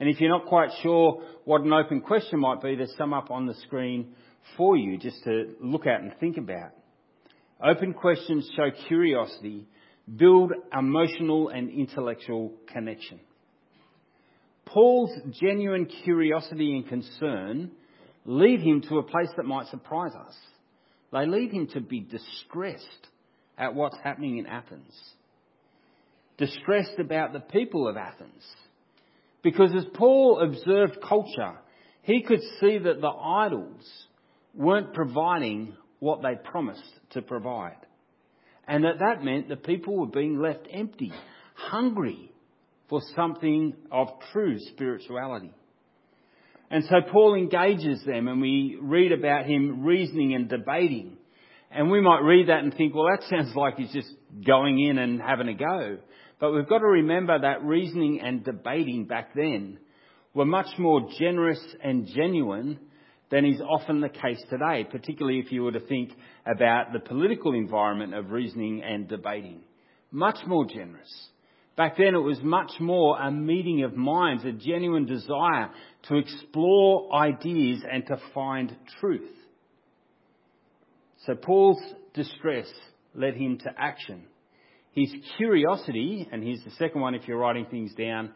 And 0.00 0.08
if 0.08 0.20
you're 0.20 0.30
not 0.30 0.46
quite 0.46 0.70
sure 0.82 1.22
what 1.44 1.60
an 1.60 1.72
open 1.72 2.00
question 2.00 2.40
might 2.40 2.62
be, 2.62 2.74
there's 2.74 2.94
some 2.96 3.12
up 3.12 3.30
on 3.30 3.46
the 3.46 3.54
screen 3.66 4.14
for 4.56 4.76
you 4.76 4.98
just 4.98 5.22
to 5.24 5.54
look 5.60 5.86
at 5.86 6.00
and 6.00 6.12
think 6.20 6.36
about. 6.36 6.70
Open 7.62 7.92
questions 7.92 8.50
show 8.56 8.70
curiosity, 8.88 9.66
build 10.16 10.52
emotional 10.76 11.48
and 11.48 11.70
intellectual 11.70 12.52
connection. 12.72 13.20
Paul's 14.64 15.12
genuine 15.40 15.86
curiosity 15.86 16.72
and 16.72 16.88
concern 16.88 17.70
lead 18.24 18.60
him 18.60 18.80
to 18.88 18.98
a 18.98 19.02
place 19.02 19.28
that 19.36 19.44
might 19.44 19.66
surprise 19.68 20.12
us. 20.14 20.34
They 21.12 21.26
lead 21.26 21.52
him 21.52 21.68
to 21.68 21.80
be 21.80 22.00
distressed 22.00 23.08
at 23.58 23.74
what's 23.74 23.96
happening 24.02 24.38
in 24.38 24.46
Athens. 24.46 24.92
Distressed 26.38 26.98
about 26.98 27.32
the 27.32 27.40
people 27.40 27.88
of 27.88 27.96
Athens. 27.96 28.42
Because 29.42 29.70
as 29.76 29.84
Paul 29.94 30.40
observed 30.40 30.98
culture, 31.06 31.58
he 32.02 32.22
could 32.22 32.40
see 32.60 32.78
that 32.78 33.00
the 33.00 33.08
idols 33.08 33.84
weren't 34.54 34.94
providing 34.94 35.76
what 36.00 36.22
they 36.22 36.34
promised 36.42 36.82
to 37.10 37.22
provide. 37.22 37.76
And 38.66 38.84
that 38.84 38.98
that 39.00 39.22
meant 39.22 39.48
the 39.48 39.56
people 39.56 39.96
were 39.96 40.06
being 40.06 40.40
left 40.40 40.66
empty, 40.72 41.12
hungry 41.54 42.32
for 42.88 43.00
something 43.14 43.74
of 43.90 44.08
true 44.32 44.58
spirituality. 44.58 45.52
And 46.70 46.84
so 46.84 46.96
Paul 47.10 47.34
engages 47.34 48.02
them 48.04 48.28
and 48.28 48.40
we 48.40 48.78
read 48.80 49.12
about 49.12 49.46
him 49.46 49.84
reasoning 49.84 50.34
and 50.34 50.48
debating. 50.48 51.18
And 51.74 51.90
we 51.90 52.00
might 52.00 52.20
read 52.20 52.48
that 52.48 52.62
and 52.62 52.72
think, 52.74 52.94
well, 52.94 53.06
that 53.10 53.28
sounds 53.28 53.52
like 53.56 53.76
he's 53.76 53.92
just 53.92 54.12
going 54.46 54.78
in 54.80 54.98
and 54.98 55.20
having 55.20 55.48
a 55.48 55.54
go. 55.54 55.98
But 56.40 56.52
we've 56.52 56.68
got 56.68 56.78
to 56.78 56.86
remember 56.86 57.38
that 57.38 57.64
reasoning 57.64 58.20
and 58.20 58.44
debating 58.44 59.06
back 59.06 59.34
then 59.34 59.78
were 60.34 60.44
much 60.44 60.78
more 60.78 61.08
generous 61.18 61.60
and 61.82 62.06
genuine 62.06 62.78
than 63.30 63.44
is 63.44 63.60
often 63.60 64.00
the 64.00 64.08
case 64.08 64.42
today, 64.50 64.86
particularly 64.88 65.38
if 65.38 65.50
you 65.50 65.62
were 65.62 65.72
to 65.72 65.80
think 65.80 66.12
about 66.46 66.92
the 66.92 67.00
political 67.00 67.54
environment 67.54 68.14
of 68.14 68.30
reasoning 68.30 68.82
and 68.82 69.08
debating. 69.08 69.60
Much 70.10 70.38
more 70.46 70.66
generous. 70.66 71.28
Back 71.76 71.96
then 71.96 72.14
it 72.14 72.18
was 72.18 72.40
much 72.42 72.70
more 72.78 73.18
a 73.18 73.32
meeting 73.32 73.82
of 73.82 73.96
minds, 73.96 74.44
a 74.44 74.52
genuine 74.52 75.06
desire 75.06 75.70
to 76.08 76.16
explore 76.16 77.12
ideas 77.14 77.82
and 77.90 78.06
to 78.06 78.20
find 78.32 78.76
truth. 79.00 79.30
So 81.26 81.34
Paul's 81.34 81.82
distress 82.12 82.66
led 83.14 83.34
him 83.34 83.58
to 83.58 83.70
action. 83.76 84.24
His 84.92 85.12
curiosity, 85.36 86.28
and 86.30 86.42
here's 86.42 86.62
the 86.64 86.70
second 86.72 87.00
one 87.00 87.14
if 87.14 87.26
you're 87.26 87.38
writing 87.38 87.66
things 87.70 87.94
down, 87.94 88.32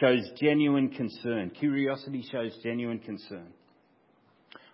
shows 0.00 0.20
genuine 0.40 0.90
concern. 0.90 1.50
Curiosity 1.58 2.24
shows 2.30 2.56
genuine 2.62 2.98
concern. 2.98 3.48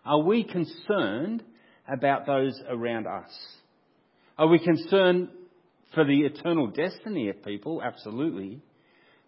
Are 0.04 0.22
we 0.22 0.44
concerned 0.44 1.44
about 1.86 2.26
those 2.26 2.58
around 2.68 3.06
us? 3.06 3.30
Are 4.36 4.48
we 4.48 4.58
concerned 4.58 5.28
for 5.94 6.04
the 6.04 6.20
eternal 6.22 6.68
destiny 6.68 7.28
of 7.28 7.42
people? 7.44 7.82
Absolutely. 7.82 8.60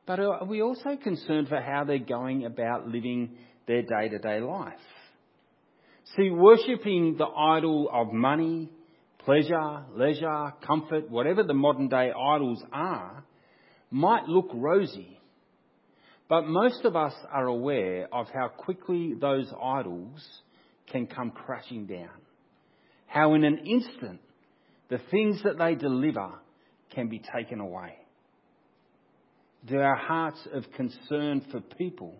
But 0.06 0.20
are 0.20 0.44
we 0.44 0.62
also 0.62 0.96
concerned 0.96 1.48
for 1.48 1.60
how 1.60 1.84
they're 1.84 1.98
going 1.98 2.44
about 2.44 2.88
living 2.88 3.36
their 3.66 3.82
day 3.82 4.08
to 4.08 4.18
day 4.18 4.40
life? 4.40 4.74
See, 6.16 6.30
worshipping 6.30 7.16
the 7.18 7.26
idol 7.26 7.88
of 7.92 8.12
money, 8.12 8.68
pleasure, 9.24 9.84
leisure, 9.94 10.52
comfort, 10.66 11.08
whatever 11.08 11.44
the 11.44 11.54
modern 11.54 11.88
day 11.88 12.10
idols 12.10 12.62
are, 12.72 13.22
might 13.90 14.26
look 14.26 14.50
rosy. 14.52 15.20
But 16.28 16.46
most 16.46 16.84
of 16.84 16.96
us 16.96 17.14
are 17.30 17.46
aware 17.46 18.08
of 18.12 18.26
how 18.32 18.48
quickly 18.48 19.14
those 19.20 19.52
idols 19.62 20.26
can 20.90 21.06
come 21.06 21.30
crashing 21.30 21.86
down. 21.86 22.10
How 23.06 23.34
in 23.34 23.44
an 23.44 23.58
instant, 23.58 24.20
the 24.88 25.00
things 25.10 25.40
that 25.44 25.58
they 25.58 25.76
deliver 25.76 26.30
can 26.92 27.08
be 27.08 27.20
taken 27.34 27.60
away. 27.60 27.94
Do 29.66 29.78
our 29.78 29.96
hearts 29.96 30.40
of 30.52 30.64
concern 30.72 31.44
for 31.52 31.60
people 31.60 32.14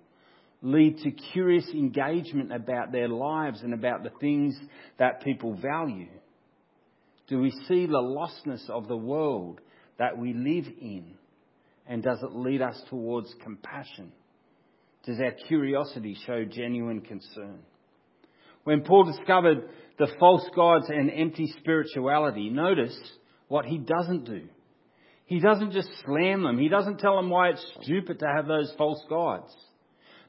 lead 0.63 0.99
to 0.99 1.11
curious 1.11 1.69
engagement 1.73 2.53
about 2.53 2.93
their 2.93 3.09
lives 3.09 3.63
and 3.63 3.73
about 3.73 4.03
the 4.03 4.13
things 4.21 4.57
that 4.99 5.23
people 5.23 5.55
value? 5.55 6.09
Do 7.29 7.39
we 7.41 7.51
see 7.69 7.87
the 7.87 7.93
lostness 7.93 8.69
of 8.69 8.89
the 8.89 8.97
world 8.97 9.61
that 9.99 10.19
we 10.19 10.33
live 10.35 10.67
in? 10.81 11.15
And 11.87 12.03
does 12.03 12.19
it 12.23 12.35
lead 12.35 12.63
us 12.63 12.81
towards 12.91 13.35
compassion? 13.43 14.13
Does 15.05 15.19
our 15.21 15.33
curiosity 15.49 16.17
show 16.27 16.45
genuine 16.45 17.01
concern? 17.01 17.61
When 18.65 18.83
Paul 18.83 19.05
discovered 19.05 19.69
the 19.99 20.09
false 20.19 20.45
gods 20.55 20.87
and 20.89 21.11
empty 21.11 21.53
spirituality, 21.59 22.51
notice 22.51 22.97
what 23.49 23.65
he 23.65 23.79
doesn't 23.79 24.25
do. 24.25 24.43
He 25.25 25.41
doesn't 25.41 25.73
just 25.73 25.89
slam 26.05 26.43
them. 26.43 26.59
He 26.59 26.69
doesn't 26.69 26.99
tell 26.99 27.17
them 27.17 27.31
why 27.31 27.51
it's 27.51 27.73
stupid 27.83 28.19
to 28.19 28.27
have 28.27 28.47
those 28.47 28.73
false 28.77 29.03
gods. 29.09 29.53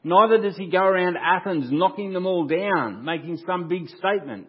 Neither 0.04 0.40
does 0.40 0.58
he 0.58 0.70
go 0.70 0.84
around 0.84 1.18
Athens 1.18 1.68
knocking 1.72 2.14
them 2.14 2.26
all 2.26 2.48
down, 2.48 3.06
making 3.06 3.38
some 3.46 3.68
big 3.68 3.88
statement. 3.90 4.48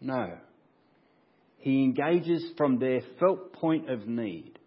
No. 0.00 0.38
He 1.58 1.84
engages 1.84 2.44
from 2.56 2.78
their 2.78 3.00
felt 3.20 3.52
point 3.52 3.88
of 3.88 4.06
need, 4.06 4.58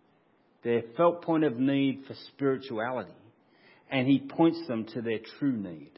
their 0.63 0.81
felt 0.95 1.21
point 1.21 1.43
of 1.43 1.57
need 1.57 2.05
for 2.07 2.15
spirituality, 2.29 3.11
and 3.91 4.07
he 4.07 4.19
points 4.19 4.65
them 4.67 4.85
to 4.93 5.01
their 5.01 5.19
true 5.37 5.55
need. 5.55 5.91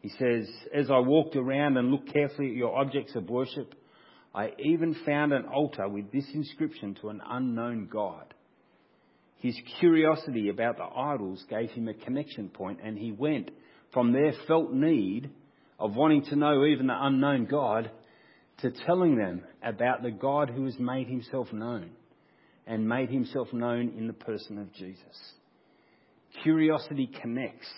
He 0.00 0.08
says, 0.08 0.48
As 0.74 0.90
I 0.90 0.98
walked 1.00 1.36
around 1.36 1.76
and 1.76 1.90
looked 1.90 2.12
carefully 2.12 2.48
at 2.48 2.56
your 2.56 2.76
objects 2.76 3.14
of 3.14 3.28
worship, 3.28 3.74
I 4.34 4.52
even 4.58 4.96
found 5.06 5.32
an 5.32 5.46
altar 5.46 5.88
with 5.88 6.10
this 6.12 6.26
inscription 6.32 6.96
to 7.00 7.08
an 7.10 7.20
unknown 7.24 7.88
God. 7.90 8.34
His 9.38 9.56
curiosity 9.78 10.48
about 10.48 10.76
the 10.76 10.84
idols 10.84 11.44
gave 11.48 11.70
him 11.70 11.88
a 11.88 11.94
connection 11.94 12.48
point, 12.48 12.80
and 12.82 12.98
he 12.98 13.12
went 13.12 13.50
from 13.92 14.12
their 14.12 14.32
felt 14.46 14.72
need 14.72 15.30
of 15.78 15.94
wanting 15.94 16.24
to 16.24 16.36
know 16.36 16.64
even 16.64 16.88
the 16.88 16.96
unknown 16.98 17.46
God 17.46 17.90
to 18.58 18.72
telling 18.86 19.16
them 19.16 19.44
about 19.62 20.02
the 20.02 20.10
God 20.10 20.50
who 20.50 20.64
has 20.64 20.78
made 20.78 21.06
himself 21.06 21.52
known 21.52 21.90
and 22.66 22.86
made 22.86 23.08
himself 23.10 23.52
known 23.52 23.94
in 23.96 24.08
the 24.08 24.12
person 24.12 24.58
of 24.58 24.72
Jesus. 24.74 25.32
Curiosity 26.42 27.08
connects. 27.22 27.68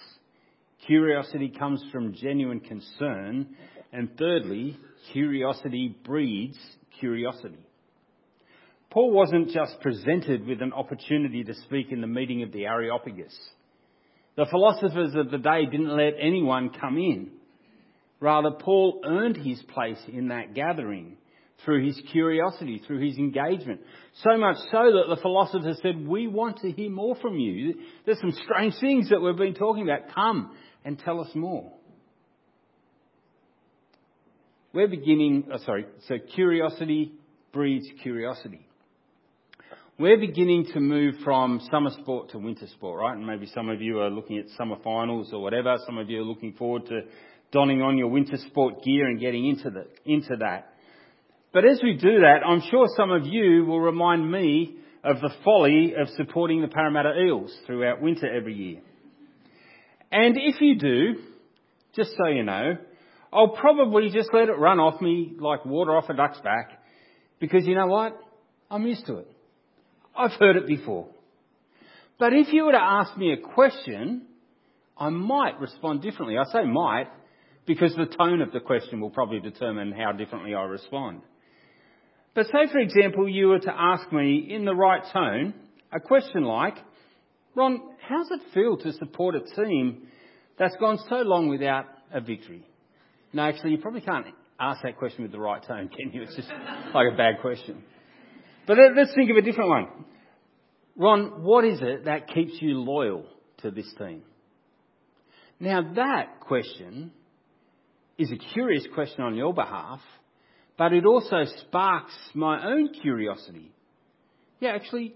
Curiosity 0.86 1.52
comes 1.56 1.84
from 1.92 2.14
genuine 2.14 2.60
concern. 2.60 3.54
And 3.92 4.16
thirdly, 4.18 4.78
curiosity 5.12 5.96
breeds 6.04 6.58
curiosity. 6.98 7.66
Paul 8.90 9.12
wasn't 9.12 9.50
just 9.50 9.80
presented 9.80 10.46
with 10.46 10.60
an 10.60 10.72
opportunity 10.72 11.44
to 11.44 11.54
speak 11.54 11.92
in 11.92 12.00
the 12.00 12.08
meeting 12.08 12.42
of 12.42 12.50
the 12.50 12.66
Areopagus. 12.66 13.36
The 14.36 14.46
philosophers 14.50 15.14
of 15.14 15.30
the 15.30 15.38
day 15.38 15.66
didn't 15.66 15.96
let 15.96 16.14
anyone 16.20 16.70
come 16.70 16.98
in. 16.98 17.30
Rather, 18.18 18.50
Paul 18.50 19.00
earned 19.04 19.36
his 19.36 19.62
place 19.62 20.00
in 20.12 20.28
that 20.28 20.54
gathering 20.54 21.16
through 21.64 21.86
his 21.86 22.00
curiosity, 22.10 22.82
through 22.84 23.06
his 23.06 23.16
engagement. 23.16 23.80
So 24.24 24.36
much 24.36 24.56
so 24.72 24.78
that 24.82 25.14
the 25.14 25.20
philosophers 25.22 25.78
said, 25.82 26.06
We 26.06 26.26
want 26.26 26.58
to 26.58 26.72
hear 26.72 26.90
more 26.90 27.14
from 27.16 27.38
you. 27.38 27.74
There's 28.04 28.20
some 28.20 28.32
strange 28.44 28.74
things 28.80 29.10
that 29.10 29.20
we've 29.20 29.36
been 29.36 29.54
talking 29.54 29.84
about. 29.84 30.12
Come 30.14 30.56
and 30.84 30.98
tell 30.98 31.20
us 31.20 31.30
more. 31.34 31.72
We're 34.72 34.88
beginning, 34.88 35.48
oh, 35.52 35.58
sorry, 35.64 35.86
so 36.08 36.16
curiosity 36.34 37.12
breeds 37.52 37.86
curiosity 38.02 38.66
we're 40.00 40.18
beginning 40.18 40.64
to 40.64 40.80
move 40.80 41.14
from 41.22 41.60
summer 41.70 41.90
sport 41.90 42.30
to 42.30 42.38
winter 42.38 42.66
sport, 42.68 43.02
right? 43.02 43.14
And 43.14 43.26
maybe 43.26 43.44
some 43.54 43.68
of 43.68 43.82
you 43.82 44.00
are 44.00 44.08
looking 44.08 44.38
at 44.38 44.46
summer 44.56 44.76
finals 44.82 45.28
or 45.30 45.42
whatever. 45.42 45.76
Some 45.84 45.98
of 45.98 46.08
you 46.08 46.22
are 46.22 46.24
looking 46.24 46.54
forward 46.54 46.86
to 46.86 47.02
donning 47.52 47.82
on 47.82 47.98
your 47.98 48.08
winter 48.08 48.38
sport 48.46 48.82
gear 48.82 49.06
and 49.08 49.20
getting 49.20 49.46
into, 49.46 49.68
the, 49.68 49.84
into 50.06 50.36
that. 50.38 50.72
But 51.52 51.66
as 51.66 51.80
we 51.82 51.98
do 51.98 52.20
that, 52.20 52.38
I'm 52.46 52.62
sure 52.70 52.86
some 52.96 53.10
of 53.10 53.26
you 53.26 53.66
will 53.66 53.80
remind 53.80 54.32
me 54.32 54.76
of 55.04 55.20
the 55.20 55.28
folly 55.44 55.92
of 56.00 56.08
supporting 56.16 56.62
the 56.62 56.68
Parramatta 56.68 57.12
Eels 57.20 57.54
throughout 57.66 58.00
winter 58.00 58.34
every 58.34 58.54
year. 58.54 58.80
And 60.10 60.34
if 60.38 60.62
you 60.62 60.78
do, 60.78 61.16
just 61.94 62.12
so 62.16 62.26
you 62.28 62.42
know, 62.42 62.78
I'll 63.30 63.48
probably 63.48 64.08
just 64.08 64.30
let 64.32 64.48
it 64.48 64.58
run 64.58 64.80
off 64.80 65.02
me 65.02 65.34
like 65.38 65.66
water 65.66 65.94
off 65.94 66.08
a 66.08 66.14
duck's 66.14 66.40
back 66.40 66.82
because 67.38 67.66
you 67.66 67.74
know 67.74 67.86
what? 67.86 68.18
I'm 68.70 68.86
used 68.86 69.04
to 69.04 69.18
it. 69.18 69.26
I've 70.16 70.32
heard 70.32 70.56
it 70.56 70.66
before. 70.66 71.08
But 72.18 72.32
if 72.32 72.52
you 72.52 72.64
were 72.64 72.72
to 72.72 72.82
ask 72.82 73.16
me 73.16 73.32
a 73.32 73.36
question, 73.36 74.26
I 74.96 75.08
might 75.08 75.58
respond 75.58 76.02
differently. 76.02 76.36
I 76.36 76.44
say 76.52 76.64
might 76.64 77.08
because 77.66 77.94
the 77.94 78.06
tone 78.06 78.42
of 78.42 78.52
the 78.52 78.60
question 78.60 79.00
will 79.00 79.10
probably 79.10 79.40
determine 79.40 79.92
how 79.92 80.12
differently 80.12 80.54
I 80.54 80.62
respond. 80.64 81.22
But 82.34 82.46
say, 82.46 82.70
for 82.70 82.78
example, 82.78 83.28
you 83.28 83.48
were 83.48 83.58
to 83.58 83.72
ask 83.74 84.12
me 84.12 84.46
in 84.50 84.64
the 84.64 84.74
right 84.74 85.02
tone 85.12 85.54
a 85.92 85.98
question 85.98 86.44
like, 86.44 86.76
Ron, 87.54 87.80
how's 88.06 88.30
it 88.30 88.40
feel 88.54 88.76
to 88.78 88.92
support 88.92 89.34
a 89.34 89.40
team 89.40 90.08
that's 90.58 90.76
gone 90.76 90.98
so 91.08 91.16
long 91.16 91.48
without 91.48 91.86
a 92.12 92.20
victory? 92.20 92.64
No, 93.32 93.42
actually, 93.42 93.72
you 93.72 93.78
probably 93.78 94.02
can't 94.02 94.26
ask 94.58 94.82
that 94.82 94.96
question 94.98 95.22
with 95.22 95.32
the 95.32 95.40
right 95.40 95.62
tone, 95.66 95.88
can 95.88 96.12
you? 96.12 96.22
It's 96.22 96.36
just 96.36 96.48
like 96.94 97.12
a 97.12 97.16
bad 97.16 97.40
question. 97.40 97.82
But 98.66 98.78
let's 98.96 99.14
think 99.14 99.30
of 99.30 99.36
a 99.36 99.42
different 99.42 99.70
one. 99.70 99.88
Ron, 100.96 101.42
what 101.42 101.64
is 101.64 101.80
it 101.80 102.04
that 102.04 102.28
keeps 102.28 102.52
you 102.60 102.80
loyal 102.80 103.24
to 103.58 103.70
this 103.70 103.92
team? 103.98 104.22
Now 105.58 105.92
that 105.94 106.40
question 106.40 107.12
is 108.18 108.30
a 108.30 108.36
curious 108.36 108.86
question 108.94 109.22
on 109.22 109.34
your 109.34 109.54
behalf, 109.54 110.00
but 110.76 110.92
it 110.92 111.06
also 111.06 111.44
sparks 111.62 112.14
my 112.34 112.66
own 112.66 112.92
curiosity. 113.00 113.72
Yeah, 114.60 114.70
actually, 114.70 115.14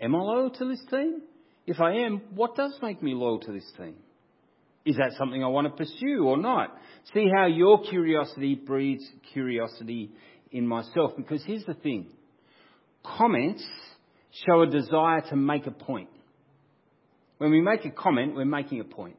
am 0.00 0.14
I 0.14 0.18
loyal 0.18 0.50
to 0.50 0.68
this 0.68 0.82
team? 0.90 1.22
If 1.66 1.80
I 1.80 1.92
am, 1.98 2.20
what 2.34 2.56
does 2.56 2.76
make 2.82 3.02
me 3.02 3.14
loyal 3.14 3.40
to 3.40 3.52
this 3.52 3.70
team? 3.76 3.94
Is 4.84 4.96
that 4.96 5.12
something 5.16 5.42
I 5.42 5.48
want 5.48 5.66
to 5.66 5.72
pursue 5.72 6.24
or 6.24 6.36
not? 6.36 6.76
See 7.14 7.26
how 7.34 7.46
your 7.46 7.82
curiosity 7.82 8.54
breeds 8.54 9.04
curiosity 9.32 10.10
in 10.50 10.66
myself. 10.66 11.12
Because 11.16 11.42
here's 11.44 11.64
the 11.64 11.74
thing 11.74 12.08
comments 13.04 13.64
show 14.46 14.62
a 14.62 14.66
desire 14.66 15.20
to 15.30 15.36
make 15.36 15.66
a 15.66 15.70
point. 15.70 16.08
When 17.38 17.50
we 17.50 17.60
make 17.60 17.84
a 17.84 17.90
comment, 17.90 18.34
we're 18.34 18.44
making 18.44 18.80
a 18.80 18.84
point. 18.84 19.16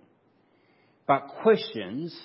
But 1.08 1.28
questions 1.42 2.16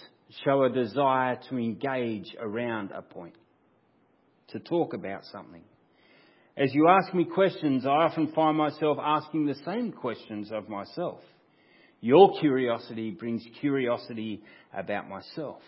show 0.45 0.65
a 0.65 0.71
desire 0.71 1.39
to 1.49 1.59
engage 1.59 2.35
around 2.41 2.93
a 2.93 3.03
point, 3.03 3.35
to 4.49 4.61
talk 4.61 4.95
about 4.95 5.25
something. 5.27 5.63
As 6.57 6.75
you 6.75 6.89
ask 6.89 7.15
me 7.15 7.25
questions, 7.25 7.87
I 7.87 7.91
often 7.91 8.33
find 8.33 8.57
myself 8.57 8.99
asking 9.01 9.47
the 9.47 9.57
same 9.65 9.93
questions 9.93 10.51
of 10.53 10.69
myself. 10.69 11.21
Your 12.01 12.39
curiosity 12.41 13.11
brings 13.11 13.45
curiosity 13.61 14.43
about 14.75 15.09
myself. 15.09 15.61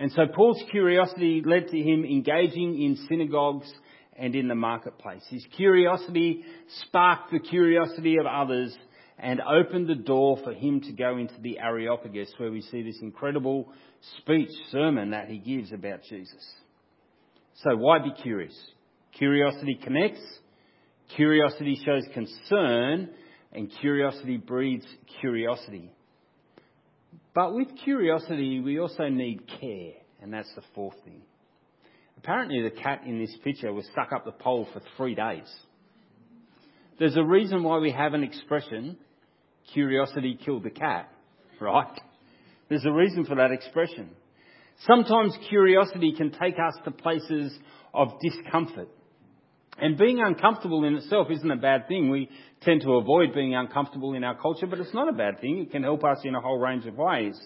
And 0.00 0.10
so 0.12 0.22
Paul's 0.34 0.62
curiosity 0.70 1.42
led 1.44 1.68
to 1.68 1.78
him 1.78 2.04
engaging 2.04 2.80
in 2.80 3.06
synagogues 3.08 3.70
and 4.18 4.34
in 4.34 4.48
the 4.48 4.54
marketplace. 4.54 5.22
His 5.30 5.46
curiosity 5.56 6.44
sparked 6.82 7.30
the 7.30 7.38
curiosity 7.38 8.16
of 8.18 8.26
others 8.26 8.76
and 9.18 9.40
opened 9.40 9.88
the 9.88 9.94
door 9.94 10.38
for 10.44 10.52
him 10.52 10.80
to 10.80 10.92
go 10.92 11.16
into 11.16 11.34
the 11.40 11.58
Areopagus 11.58 12.32
where 12.38 12.50
we 12.50 12.62
see 12.62 12.82
this 12.82 12.98
incredible 13.00 13.72
speech, 14.18 14.50
sermon 14.70 15.10
that 15.10 15.28
he 15.28 15.38
gives 15.38 15.72
about 15.72 16.02
Jesus. 16.02 16.54
So 17.62 17.76
why 17.76 17.98
be 17.98 18.12
curious? 18.22 18.56
Curiosity 19.12 19.78
connects, 19.82 20.22
curiosity 21.16 21.80
shows 21.84 22.04
concern, 22.14 23.10
and 23.52 23.72
curiosity 23.80 24.36
breeds 24.36 24.86
curiosity. 25.20 25.90
But 27.34 27.54
with 27.54 27.68
curiosity, 27.84 28.60
we 28.60 28.78
also 28.78 29.08
need 29.08 29.48
care, 29.60 29.94
and 30.20 30.32
that's 30.32 30.52
the 30.54 30.62
fourth 30.74 30.96
thing. 31.04 31.22
Apparently, 32.18 32.62
the 32.62 32.70
cat 32.70 33.02
in 33.06 33.18
this 33.20 33.34
picture 33.44 33.72
was 33.72 33.86
stuck 33.92 34.12
up 34.12 34.24
the 34.24 34.32
pole 34.32 34.66
for 34.72 34.82
three 34.96 35.14
days. 35.14 35.48
There's 36.98 37.16
a 37.16 37.22
reason 37.22 37.62
why 37.62 37.78
we 37.78 37.92
have 37.92 38.12
an 38.12 38.24
expression, 38.24 38.96
curiosity 39.72 40.38
killed 40.44 40.64
the 40.64 40.70
cat, 40.70 41.10
right? 41.60 42.00
There's 42.68 42.84
a 42.84 42.92
reason 42.92 43.24
for 43.24 43.36
that 43.36 43.52
expression. 43.52 44.10
Sometimes 44.86 45.36
curiosity 45.48 46.12
can 46.16 46.32
take 46.32 46.54
us 46.54 46.74
to 46.84 46.90
places 46.90 47.56
of 47.94 48.08
discomfort. 48.20 48.88
And 49.80 49.96
being 49.96 50.20
uncomfortable 50.20 50.84
in 50.84 50.96
itself 50.96 51.28
isn't 51.30 51.50
a 51.50 51.56
bad 51.56 51.86
thing. 51.86 52.10
We 52.10 52.28
tend 52.62 52.80
to 52.82 52.94
avoid 52.94 53.32
being 53.32 53.54
uncomfortable 53.54 54.14
in 54.14 54.24
our 54.24 54.36
culture, 54.36 54.66
but 54.66 54.80
it's 54.80 54.92
not 54.92 55.08
a 55.08 55.12
bad 55.12 55.40
thing. 55.40 55.58
It 55.58 55.70
can 55.70 55.84
help 55.84 56.02
us 56.02 56.18
in 56.24 56.34
a 56.34 56.40
whole 56.40 56.58
range 56.58 56.84
of 56.86 56.96
ways. 56.96 57.38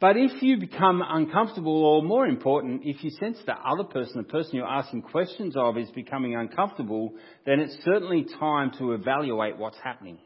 But 0.00 0.16
if 0.16 0.42
you 0.42 0.58
become 0.58 1.02
uncomfortable, 1.06 1.84
or 1.84 2.02
more 2.02 2.26
important, 2.26 2.82
if 2.84 3.02
you 3.04 3.10
sense 3.10 3.38
the 3.46 3.54
other 3.54 3.84
person, 3.84 4.16
the 4.16 4.24
person 4.24 4.56
you're 4.56 4.66
asking 4.66 5.02
questions 5.02 5.56
of, 5.56 5.78
is 5.78 5.90
becoming 5.92 6.34
uncomfortable, 6.34 7.14
then 7.46 7.60
it's 7.60 7.76
certainly 7.84 8.26
time 8.38 8.72
to 8.78 8.92
evaluate 8.92 9.56
what's 9.56 9.78
happening, 9.82 10.18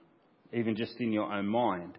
even 0.52 0.74
just 0.74 0.98
in 0.98 1.12
your 1.12 1.32
own 1.32 1.46
mind. 1.46 1.98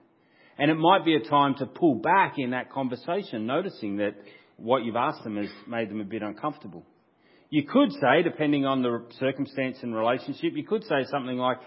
And 0.58 0.69
it 0.69 0.75
might 0.75 1.05
be 1.05 1.15
a 1.15 1.29
time 1.29 1.55
to 1.60 1.65
pull 1.67 1.95
back 1.95 2.36
in 2.38 2.51
that 2.51 2.71
conversation, 2.71 3.45
noticing 3.45 3.97
that 3.97 4.15
what 4.58 4.84
you've 4.84 4.95
asked 4.95 5.23
them 5.23 5.38
has 5.38 5.49
made 5.67 5.89
them 5.89 6.01
a 6.01 6.05
bit 6.05 6.21
uncomfortable. 6.21 6.86
You 7.49 7.63
could 7.63 7.91
say, 7.93 8.23
depending 8.23 8.65
on 8.65 8.82
the 8.82 9.05
circumstance 9.19 9.77
and 9.82 9.95
relationship, 9.95 10.53
you 10.55 10.65
could 10.65 10.84
say 10.84 11.05
something 11.10 11.38
like, 11.38 11.58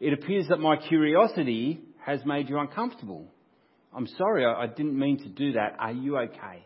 it 0.00 0.12
appears 0.12 0.48
that 0.48 0.58
my 0.58 0.76
curiosity 0.76 1.80
has 2.04 2.24
made 2.24 2.48
you 2.48 2.58
uncomfortable. 2.58 3.28
I'm 3.94 4.06
sorry, 4.06 4.44
I 4.44 4.66
didn't 4.66 4.98
mean 4.98 5.18
to 5.18 5.28
do 5.28 5.52
that. 5.52 5.76
Are 5.78 5.92
you 5.92 6.18
okay? 6.18 6.64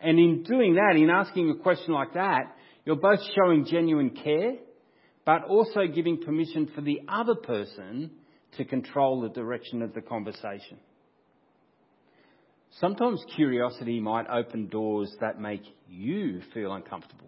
And 0.00 0.18
in 0.18 0.42
doing 0.44 0.74
that, 0.76 0.96
in 0.96 1.10
asking 1.10 1.50
a 1.50 1.56
question 1.56 1.92
like 1.92 2.14
that, 2.14 2.56
you're 2.84 2.96
both 2.96 3.20
showing 3.34 3.66
genuine 3.66 4.10
care, 4.10 4.54
but 5.26 5.44
also 5.44 5.86
giving 5.86 6.22
permission 6.22 6.70
for 6.74 6.80
the 6.80 7.00
other 7.08 7.34
person 7.34 8.10
to 8.56 8.64
control 8.64 9.20
the 9.20 9.28
direction 9.28 9.82
of 9.82 9.92
the 9.92 10.00
conversation. 10.00 10.78
Sometimes 12.78 13.22
curiosity 13.36 14.00
might 14.00 14.26
open 14.28 14.68
doors 14.68 15.14
that 15.20 15.40
make 15.40 15.62
you 15.88 16.40
feel 16.54 16.72
uncomfortable. 16.72 17.26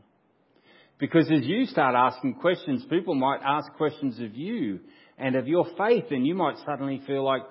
Because 0.99 1.31
as 1.33 1.45
you 1.45 1.67
start 1.67 1.95
asking 1.97 2.35
questions, 2.35 2.85
people 2.89 3.15
might 3.15 3.41
ask 3.45 3.73
questions 3.73 4.21
of 4.21 4.37
you 4.37 4.81
and 5.19 5.35
of 5.35 5.49
your 5.49 5.67
faith, 5.77 6.05
and 6.11 6.27
you 6.27 6.35
might 6.35 6.57
suddenly 6.65 7.03
feel 7.07 7.25
like, 7.25 7.43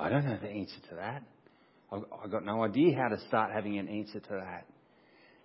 I 0.00 0.08
don't 0.08 0.24
know 0.24 0.38
the 0.40 0.48
answer 0.48 0.80
to 0.90 0.94
that. 0.96 1.22
I've 1.92 2.30
got 2.30 2.44
no 2.44 2.64
idea 2.64 2.96
how 2.96 3.08
to 3.08 3.20
start 3.28 3.50
having 3.52 3.78
an 3.78 3.88
answer 3.88 4.20
to 4.20 4.30
that. 4.30 4.66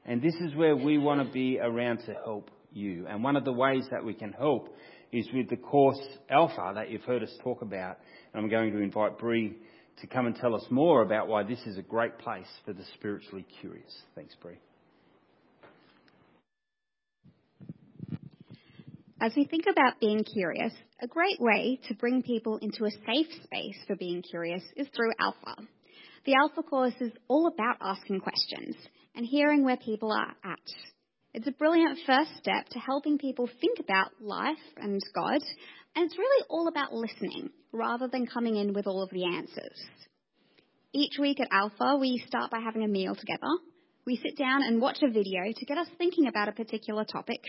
And 0.06 0.22
this 0.22 0.36
is 0.36 0.56
where 0.56 0.76
we 0.76 0.98
want 0.98 1.26
to 1.26 1.34
be 1.34 1.60
around 1.60 1.98
to 2.06 2.14
help 2.24 2.52
you. 2.72 3.06
And 3.08 3.24
one 3.24 3.36
of 3.36 3.44
the 3.44 3.52
ways 3.52 3.84
that 3.92 4.06
we 4.06 4.14
can 4.14 4.32
help 4.32 4.74
is 5.12 5.28
with 5.34 5.50
the 5.50 5.58
course 5.58 6.00
Alpha 6.30 6.74
that 6.76 6.90
you've 6.90 7.04
heard 7.04 7.24
us 7.24 7.34
talk 7.44 7.62
about. 7.62 7.98
And 8.34 8.44
I'm 8.44 8.50
going 8.50 8.72
to 8.72 8.80
invite 8.80 9.18
Bree 9.18 9.58
to 10.02 10.08
come 10.08 10.26
and 10.26 10.36
tell 10.36 10.56
us 10.56 10.66
more 10.70 11.02
about 11.02 11.28
why 11.28 11.44
this 11.44 11.60
is 11.66 11.78
a 11.78 11.82
great 11.82 12.18
place 12.20 12.48
for 12.66 12.74
the 12.74 12.84
spiritually 12.94 13.46
curious. 13.60 13.94
Thanks, 14.14 14.36
Bree. 14.42 14.60
As 19.26 19.34
we 19.36 19.46
think 19.46 19.64
about 19.68 20.00
being 20.00 20.24
curious, 20.24 20.72
a 21.02 21.08
great 21.08 21.40
way 21.40 21.80
to 21.88 21.96
bring 21.96 22.22
people 22.22 22.58
into 22.58 22.86
a 22.86 22.92
safe 22.92 23.26
space 23.44 23.76
for 23.88 23.96
being 23.96 24.22
curious 24.22 24.62
is 24.78 24.88
through 24.96 25.14
Alpha. 25.20 25.64
The 26.28 26.36
Alpha 26.36 26.62
course 26.62 26.94
is 27.02 27.12
all 27.28 27.48
about 27.48 27.78
asking 27.82 28.20
questions 28.20 28.76
and 29.16 29.26
hearing 29.26 29.64
where 29.66 29.78
people 29.78 30.12
are 30.12 30.36
at. 30.44 30.60
It's 31.34 31.48
a 31.48 31.52
brilliant 31.54 31.98
first 32.06 32.38
step 32.38 32.70
to 32.70 32.78
helping 32.78 33.18
people 33.18 33.50
think 33.60 33.80
about 33.80 34.12
life 34.22 34.62
and 34.78 35.02
God, 35.16 35.42
and 35.96 36.06
it's 36.06 36.20
really 36.20 36.46
all 36.48 36.68
about 36.68 36.94
listening 36.94 37.50
rather 37.72 38.08
than 38.08 38.28
coming 38.28 38.58
in 38.58 38.74
with 38.74 38.86
all 38.86 39.02
of 39.02 39.10
the 39.10 39.26
answers. 39.26 39.88
Each 40.94 41.18
week 41.20 41.40
at 41.40 41.48
Alpha, 41.52 41.98
we 42.00 42.24
start 42.28 42.52
by 42.52 42.60
having 42.60 42.84
a 42.84 42.88
meal 42.88 43.16
together. 43.16 43.50
We 44.06 44.18
sit 44.18 44.38
down 44.38 44.62
and 44.62 44.80
watch 44.80 45.00
a 45.02 45.10
video 45.10 45.42
to 45.52 45.66
get 45.66 45.80
us 45.80 45.88
thinking 45.98 46.28
about 46.28 46.48
a 46.48 46.52
particular 46.52 47.06
topic, 47.06 47.42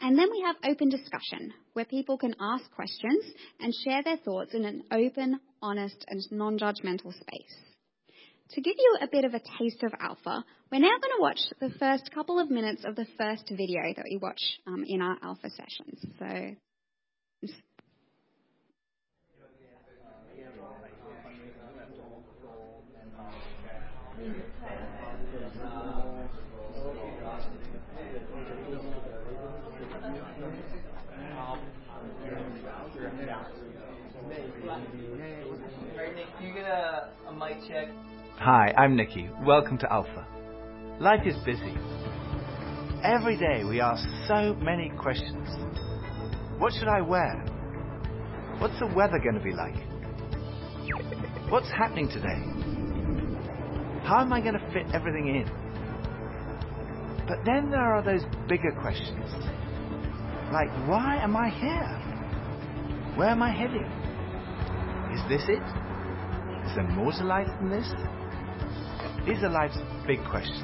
and 0.00 0.18
then 0.18 0.28
we 0.30 0.42
have 0.42 0.56
open 0.70 0.88
discussion 0.88 1.52
where 1.72 1.84
people 1.84 2.18
can 2.18 2.34
ask 2.40 2.70
questions 2.72 3.24
and 3.60 3.74
share 3.84 4.02
their 4.02 4.18
thoughts 4.18 4.54
in 4.54 4.64
an 4.64 4.82
open, 4.92 5.40
honest, 5.62 6.04
and 6.08 6.20
non 6.30 6.58
judgmental 6.58 7.12
space. 7.12 7.56
To 8.50 8.60
give 8.60 8.76
you 8.78 8.98
a 9.02 9.08
bit 9.08 9.24
of 9.24 9.34
a 9.34 9.40
taste 9.58 9.82
of 9.82 9.92
Alpha, 9.98 10.44
we're 10.70 10.78
now 10.78 10.88
going 10.88 11.16
to 11.16 11.20
watch 11.20 11.40
the 11.60 11.70
first 11.78 12.10
couple 12.14 12.38
of 12.38 12.50
minutes 12.50 12.84
of 12.84 12.94
the 12.94 13.06
first 13.18 13.48
video 13.50 13.82
that 13.96 14.04
we 14.08 14.18
watch 14.18 14.40
um, 14.66 14.84
in 14.86 15.00
our 15.00 15.16
Alpha 15.22 15.50
sessions. 15.50 16.04
So. 16.18 16.56
you 36.42 36.52
get 36.54 36.64
a, 36.64 37.10
a 37.28 37.32
mic 37.32 37.56
check? 37.68 37.88
Hi, 38.38 38.72
I'm 38.76 38.94
Nikki. 38.96 39.28
Welcome 39.44 39.78
to 39.78 39.90
Alpha. 39.90 40.24
Life 41.00 41.26
is 41.26 41.34
busy. 41.44 41.74
Every 43.02 43.36
day 43.36 43.64
we 43.64 43.80
ask 43.80 44.06
so 44.28 44.54
many 44.60 44.90
questions. 44.90 45.48
What 46.58 46.72
should 46.74 46.86
I 46.86 47.00
wear? 47.00 47.42
What's 48.58 48.78
the 48.78 48.86
weather 48.94 49.18
going 49.18 49.34
to 49.34 49.40
be 49.40 49.52
like? 49.52 49.74
What's 51.50 51.68
happening 51.70 52.08
today? 52.08 52.38
How 54.06 54.20
am 54.20 54.32
I 54.32 54.40
going 54.40 54.54
to 54.54 54.70
fit 54.72 54.86
everything 54.94 55.28
in? 55.28 55.50
But 57.26 57.38
then 57.44 57.70
there 57.70 57.94
are 57.94 58.02
those 58.02 58.22
bigger 58.48 58.70
questions. 58.80 59.24
Like, 60.52 60.70
why 60.86 61.16
am 61.20 61.36
I 61.36 61.48
here? 61.48 63.16
Where 63.16 63.30
am 63.30 63.42
I 63.42 63.50
heading? 63.50 63.90
Is 65.14 65.22
this 65.28 65.42
it? 65.48 65.62
Is 66.68 66.76
there 66.76 66.86
more 66.90 67.12
to 67.12 67.24
life 67.24 67.48
than 67.60 67.70
this? 67.70 67.90
These 69.26 69.42
are 69.42 69.48
life's 69.48 69.76
big 70.06 70.20
questions, 70.30 70.62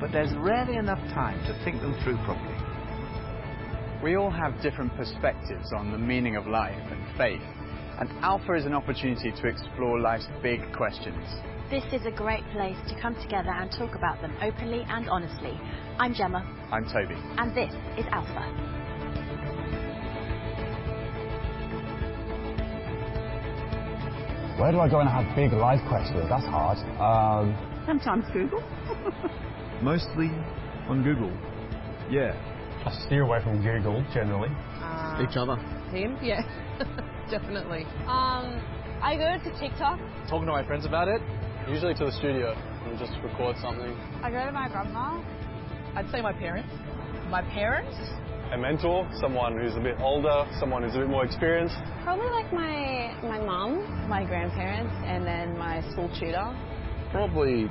but 0.00 0.10
there's 0.10 0.32
rarely 0.38 0.76
enough 0.76 1.00
time 1.12 1.38
to 1.44 1.64
think 1.64 1.82
them 1.82 1.94
through 2.02 2.16
properly. 2.24 2.56
We 4.02 4.16
all 4.16 4.30
have 4.30 4.62
different 4.62 4.96
perspectives 4.96 5.70
on 5.76 5.92
the 5.92 5.98
meaning 5.98 6.36
of 6.36 6.46
life 6.46 6.80
and 6.90 7.18
faith, 7.18 7.42
and 8.00 8.08
Alpha 8.24 8.54
is 8.54 8.64
an 8.64 8.72
opportunity 8.72 9.32
to 9.32 9.46
explore 9.46 10.00
life's 10.00 10.28
big 10.42 10.60
questions. 10.74 11.22
This 11.70 11.84
is 11.92 12.06
a 12.06 12.10
great 12.10 12.44
place 12.52 12.78
to 12.88 12.98
come 12.98 13.14
together 13.16 13.50
and 13.50 13.70
talk 13.70 13.94
about 13.96 14.22
them 14.22 14.34
openly 14.40 14.86
and 14.88 15.10
honestly. 15.10 15.52
I'm 15.98 16.14
Gemma. 16.14 16.40
I'm 16.72 16.84
Toby. 16.86 17.16
And 17.36 17.54
this 17.54 17.74
is 17.98 18.06
Alpha. 18.10 18.71
Where 24.62 24.70
do 24.70 24.78
I 24.78 24.88
go 24.88 25.00
and 25.00 25.08
have 25.10 25.26
big 25.34 25.50
life 25.52 25.80
questions? 25.88 26.22
That's 26.30 26.46
hard. 26.46 26.78
Um, 27.02 27.50
Sometimes 27.84 28.24
Google. 28.32 28.62
Mostly 29.82 30.30
on 30.86 31.02
Google. 31.02 31.34
Yeah. 32.08 32.30
I 32.86 32.94
steer 33.04 33.22
away 33.24 33.42
from 33.42 33.60
Google 33.60 34.06
generally. 34.14 34.50
Uh, 34.78 35.26
Each 35.28 35.36
other. 35.36 35.56
Him? 35.90 36.16
Yeah, 36.22 36.46
definitely. 37.28 37.82
Um, 38.06 38.62
I 39.02 39.18
go 39.18 39.34
to 39.42 39.50
TikTok. 39.58 39.98
Talking 40.30 40.46
to 40.46 40.52
my 40.52 40.64
friends 40.64 40.86
about 40.86 41.08
it, 41.08 41.20
usually 41.68 41.94
to 41.94 42.04
the 42.04 42.12
studio 42.12 42.54
and 42.86 42.96
just 43.00 43.14
record 43.24 43.56
something. 43.60 43.90
I 44.22 44.30
go 44.30 44.46
to 44.46 44.52
my 44.52 44.68
grandma. 44.68 45.18
I'd 45.96 46.08
say 46.12 46.22
my 46.22 46.32
parents. 46.32 46.70
My 47.30 47.42
parents? 47.42 47.98
A 48.52 48.58
mentor, 48.58 49.08
someone 49.18 49.56
who's 49.56 49.74
a 49.76 49.80
bit 49.80 49.96
older, 49.98 50.44
someone 50.60 50.82
who's 50.82 50.94
a 50.94 50.98
bit 50.98 51.08
more 51.08 51.24
experienced. 51.24 51.74
Probably 52.04 52.28
like 52.28 52.52
my 52.52 53.16
my 53.22 53.40
mum, 53.40 53.80
my 54.10 54.24
grandparents, 54.24 54.92
and 55.06 55.24
then 55.24 55.56
my 55.56 55.80
school 55.90 56.12
tutor. 56.20 56.52
Probably, 57.10 57.70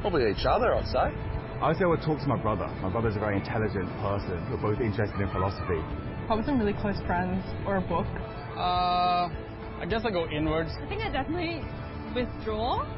probably 0.00 0.30
each 0.30 0.46
other, 0.48 0.74
I'd 0.74 0.86
say. 0.88 1.12
I 1.60 1.68
would 1.68 1.76
say 1.76 1.84
I 1.84 1.88
would 1.88 2.00
talk 2.00 2.18
to 2.20 2.26
my 2.26 2.40
brother. 2.40 2.66
My 2.80 2.88
brother's 2.88 3.16
a 3.16 3.20
very 3.20 3.36
intelligent 3.36 3.92
person. 4.00 4.40
We're 4.48 4.56
both 4.56 4.80
interested 4.80 5.20
in 5.20 5.28
philosophy. 5.32 5.84
Probably 6.26 6.46
some 6.46 6.58
really 6.58 6.72
close 6.80 6.96
friends 7.04 7.44
or 7.66 7.76
a 7.76 7.82
book. 7.82 8.08
Uh, 8.56 9.28
I 9.28 9.84
guess 9.84 10.00
I 10.06 10.10
go 10.10 10.26
inwards. 10.30 10.70
I 10.80 10.88
think 10.88 11.02
I 11.02 11.12
definitely 11.12 11.60
withdraw 12.16 12.88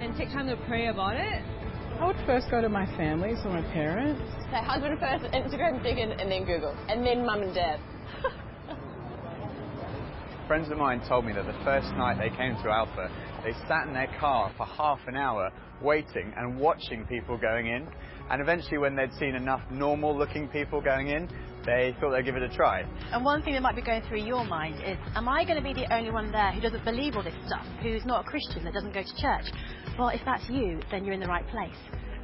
and 0.00 0.14
take 0.14 0.28
time 0.28 0.46
to 0.48 0.60
pray 0.68 0.88
about 0.88 1.16
it. 1.16 1.40
I 2.00 2.06
would 2.06 2.16
first 2.26 2.50
go 2.50 2.60
to 2.60 2.68
my 2.68 2.86
family, 2.96 3.34
so 3.42 3.48
my 3.48 3.62
parents. 3.72 4.20
So 4.50 4.56
husband 4.56 4.98
first, 4.98 5.24
Instagram 5.32 5.80
second, 5.82 6.20
and 6.20 6.30
then 6.30 6.44
Google, 6.44 6.76
and 6.88 7.06
then 7.06 7.24
mum 7.24 7.42
and 7.42 7.54
dad. 7.54 7.78
Friends 10.48 10.70
of 10.70 10.78
mine 10.78 11.00
told 11.08 11.24
me 11.24 11.32
that 11.32 11.46
the 11.46 11.56
first 11.64 11.86
night 11.92 12.18
they 12.18 12.36
came 12.36 12.56
to 12.62 12.68
Alpha, 12.68 13.08
they 13.44 13.52
sat 13.68 13.86
in 13.86 13.94
their 13.94 14.12
car 14.18 14.52
for 14.56 14.66
half 14.66 14.98
an 15.06 15.16
hour 15.16 15.52
waiting 15.80 16.34
and 16.36 16.58
watching 16.58 17.06
people 17.06 17.38
going 17.38 17.68
in. 17.68 17.86
And 18.28 18.42
eventually, 18.42 18.78
when 18.78 18.96
they'd 18.96 19.14
seen 19.14 19.36
enough 19.36 19.62
normal 19.70 20.16
looking 20.16 20.48
people 20.48 20.80
going 20.80 21.08
in, 21.08 21.28
they 21.64 21.94
thought 22.00 22.10
they'd 22.12 22.24
give 22.24 22.36
it 22.36 22.42
a 22.42 22.48
try. 22.48 22.84
And 23.12 23.24
one 23.24 23.42
thing 23.42 23.54
that 23.54 23.62
might 23.62 23.76
be 23.76 23.82
going 23.82 24.02
through 24.08 24.24
your 24.24 24.44
mind 24.44 24.76
is, 24.84 24.98
am 25.14 25.28
I 25.28 25.44
going 25.44 25.56
to 25.56 25.62
be 25.62 25.72
the 25.72 25.92
only 25.94 26.10
one 26.10 26.30
there 26.30 26.52
who 26.52 26.60
doesn't 26.60 26.84
believe 26.84 27.16
all 27.16 27.22
this 27.22 27.34
stuff, 27.46 27.66
who's 27.82 28.04
not 28.04 28.26
a 28.26 28.28
Christian, 28.28 28.64
that 28.64 28.74
doesn't 28.74 28.92
go 28.92 29.02
to 29.02 29.16
church? 29.20 29.46
Well, 29.98 30.08
if 30.08 30.20
that's 30.24 30.48
you, 30.48 30.80
then 30.90 31.04
you're 31.04 31.14
in 31.14 31.20
the 31.20 31.26
right 31.26 31.46
place. 31.48 31.76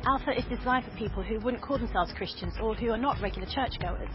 Alpha 0.07 0.33
is 0.37 0.45
designed 0.49 0.85
for 0.85 0.97
people 0.97 1.23
who 1.23 1.39
wouldn't 1.41 1.63
call 1.63 1.79
themselves 1.79 2.13
Christians 2.17 2.55
or 2.61 2.75
who 2.75 2.91
are 2.91 2.99
not 2.99 3.21
regular 3.21 3.47
churchgoers. 3.47 4.09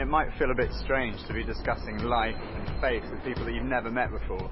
It 0.00 0.06
might 0.06 0.28
feel 0.38 0.50
a 0.50 0.54
bit 0.54 0.70
strange 0.84 1.16
to 1.26 1.34
be 1.34 1.42
discussing 1.42 1.98
life 1.98 2.36
and 2.36 2.80
faith 2.80 3.02
with 3.10 3.22
people 3.24 3.44
that 3.44 3.54
you've 3.54 3.64
never 3.64 3.90
met 3.90 4.10
before, 4.10 4.50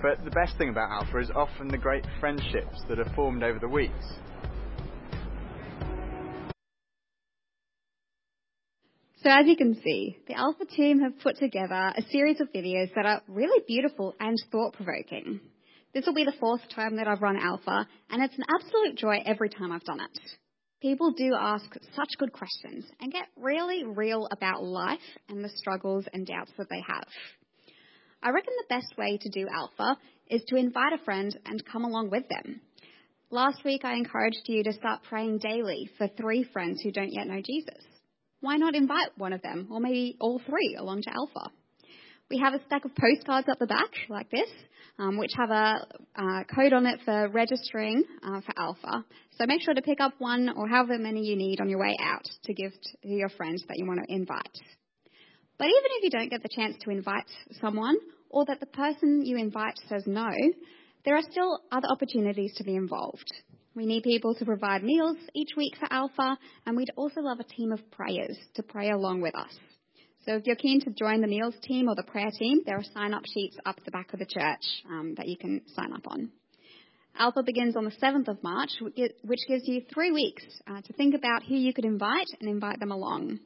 but 0.00 0.24
the 0.24 0.30
best 0.30 0.56
thing 0.56 0.68
about 0.70 0.90
Alpha 0.90 1.18
is 1.18 1.30
often 1.34 1.68
the 1.68 1.76
great 1.76 2.06
friendships 2.20 2.82
that 2.88 2.98
are 2.98 3.12
formed 3.14 3.42
over 3.42 3.58
the 3.58 3.68
weeks. 3.68 4.14
So 9.22 9.30
as 9.30 9.46
you 9.46 9.56
can 9.56 9.74
see, 9.82 10.16
the 10.28 10.34
Alpha 10.34 10.64
team 10.64 11.00
have 11.00 11.18
put 11.18 11.38
together 11.38 11.92
a 11.96 12.02
series 12.10 12.40
of 12.40 12.52
videos 12.52 12.94
that 12.94 13.04
are 13.04 13.20
really 13.26 13.64
beautiful 13.66 14.14
and 14.20 14.36
thought-provoking. 14.52 15.40
This 15.92 16.06
will 16.06 16.14
be 16.14 16.24
the 16.24 16.36
fourth 16.38 16.60
time 16.72 16.96
that 16.96 17.08
I've 17.08 17.20
run 17.20 17.36
Alpha, 17.36 17.88
and 18.10 18.22
it's 18.22 18.38
an 18.38 18.44
absolute 18.48 18.96
joy 18.96 19.18
every 19.26 19.48
time 19.48 19.72
I've 19.72 19.82
done 19.82 19.98
it. 19.98 20.20
People 20.80 21.10
do 21.10 21.34
ask 21.36 21.64
such 21.96 22.10
good 22.18 22.32
questions 22.32 22.84
and 23.00 23.10
get 23.12 23.26
really 23.36 23.82
real 23.84 24.28
about 24.30 24.62
life 24.62 25.00
and 25.28 25.42
the 25.42 25.48
struggles 25.48 26.04
and 26.12 26.24
doubts 26.24 26.52
that 26.56 26.68
they 26.70 26.84
have. 26.86 27.08
I 28.22 28.30
reckon 28.30 28.54
the 28.56 28.74
best 28.74 28.96
way 28.96 29.18
to 29.20 29.28
do 29.30 29.48
Alpha 29.52 29.96
is 30.28 30.42
to 30.46 30.56
invite 30.56 30.92
a 30.92 31.04
friend 31.04 31.36
and 31.44 31.64
come 31.66 31.84
along 31.84 32.10
with 32.10 32.28
them. 32.28 32.60
Last 33.30 33.64
week 33.64 33.84
I 33.84 33.94
encouraged 33.94 34.42
you 34.44 34.62
to 34.62 34.72
start 34.74 35.02
praying 35.08 35.38
daily 35.38 35.90
for 35.98 36.06
three 36.06 36.44
friends 36.44 36.80
who 36.82 36.92
don't 36.92 37.12
yet 37.12 37.26
know 37.26 37.42
Jesus. 37.44 37.84
Why 38.40 38.56
not 38.56 38.74
invite 38.74 39.16
one 39.16 39.32
of 39.32 39.42
them, 39.42 39.68
or 39.70 39.80
maybe 39.80 40.16
all 40.20 40.40
three, 40.46 40.76
along 40.78 41.02
to 41.02 41.10
Alpha? 41.12 41.50
We 42.30 42.38
have 42.38 42.54
a 42.54 42.62
stack 42.66 42.84
of 42.84 42.92
postcards 42.94 43.48
up 43.48 43.58
the 43.58 43.66
back, 43.66 43.90
like 44.08 44.30
this, 44.30 44.48
um, 44.98 45.16
which 45.18 45.32
have 45.36 45.50
a 45.50 45.86
uh, 46.14 46.44
code 46.54 46.72
on 46.72 46.86
it 46.86 47.00
for 47.04 47.28
registering 47.30 48.04
uh, 48.22 48.40
for 48.42 48.52
Alpha. 48.56 49.04
So 49.38 49.46
make 49.46 49.62
sure 49.62 49.74
to 49.74 49.82
pick 49.82 50.00
up 50.00 50.12
one 50.18 50.50
or 50.54 50.68
however 50.68 50.98
many 50.98 51.24
you 51.24 51.36
need 51.36 51.60
on 51.60 51.68
your 51.68 51.80
way 51.80 51.96
out 52.00 52.24
to 52.44 52.54
give 52.54 52.72
to 52.72 53.08
your 53.08 53.28
friends 53.30 53.64
that 53.66 53.76
you 53.76 53.86
want 53.86 54.00
to 54.06 54.14
invite. 54.14 54.58
But 55.58 55.66
even 55.66 55.90
if 55.96 56.04
you 56.04 56.10
don't 56.10 56.28
get 56.28 56.42
the 56.42 56.48
chance 56.54 56.76
to 56.82 56.90
invite 56.90 57.26
someone, 57.60 57.96
or 58.30 58.44
that 58.46 58.60
the 58.60 58.66
person 58.66 59.24
you 59.24 59.36
invite 59.36 59.74
says 59.88 60.04
no, 60.06 60.28
there 61.04 61.16
are 61.16 61.22
still 61.30 61.60
other 61.72 61.88
opportunities 61.90 62.54
to 62.56 62.64
be 62.64 62.76
involved. 62.76 63.32
We 63.78 63.86
need 63.86 64.02
people 64.02 64.34
to 64.34 64.44
provide 64.44 64.82
meals 64.82 65.18
each 65.34 65.50
week 65.56 65.76
for 65.78 65.86
Alpha, 65.92 66.36
and 66.66 66.76
we'd 66.76 66.90
also 66.96 67.20
love 67.20 67.38
a 67.38 67.44
team 67.44 67.70
of 67.70 67.78
prayers 67.92 68.36
to 68.56 68.62
pray 68.64 68.90
along 68.90 69.20
with 69.20 69.36
us. 69.36 69.56
So 70.26 70.34
if 70.34 70.46
you're 70.46 70.56
keen 70.56 70.80
to 70.80 70.90
join 70.90 71.20
the 71.20 71.28
meals 71.28 71.54
team 71.62 71.88
or 71.88 71.94
the 71.94 72.02
prayer 72.02 72.32
team, 72.36 72.62
there 72.66 72.76
are 72.76 72.82
sign 72.82 73.14
up 73.14 73.22
sheets 73.32 73.56
up 73.64 73.76
the 73.84 73.92
back 73.92 74.12
of 74.12 74.18
the 74.18 74.26
church 74.26 74.64
um, 74.90 75.14
that 75.16 75.28
you 75.28 75.36
can 75.36 75.60
sign 75.76 75.92
up 75.92 76.02
on. 76.08 76.32
Alpha 77.16 77.44
begins 77.44 77.76
on 77.76 77.84
the 77.84 77.92
7th 78.02 78.26
of 78.26 78.42
March, 78.42 78.70
which 78.80 79.46
gives 79.46 79.62
you 79.68 79.82
three 79.94 80.10
weeks 80.10 80.42
uh, 80.66 80.80
to 80.80 80.92
think 80.94 81.14
about 81.14 81.44
who 81.44 81.54
you 81.54 81.72
could 81.72 81.84
invite 81.84 82.26
and 82.40 82.50
invite 82.50 82.80
them 82.80 82.90
along. 82.90 83.38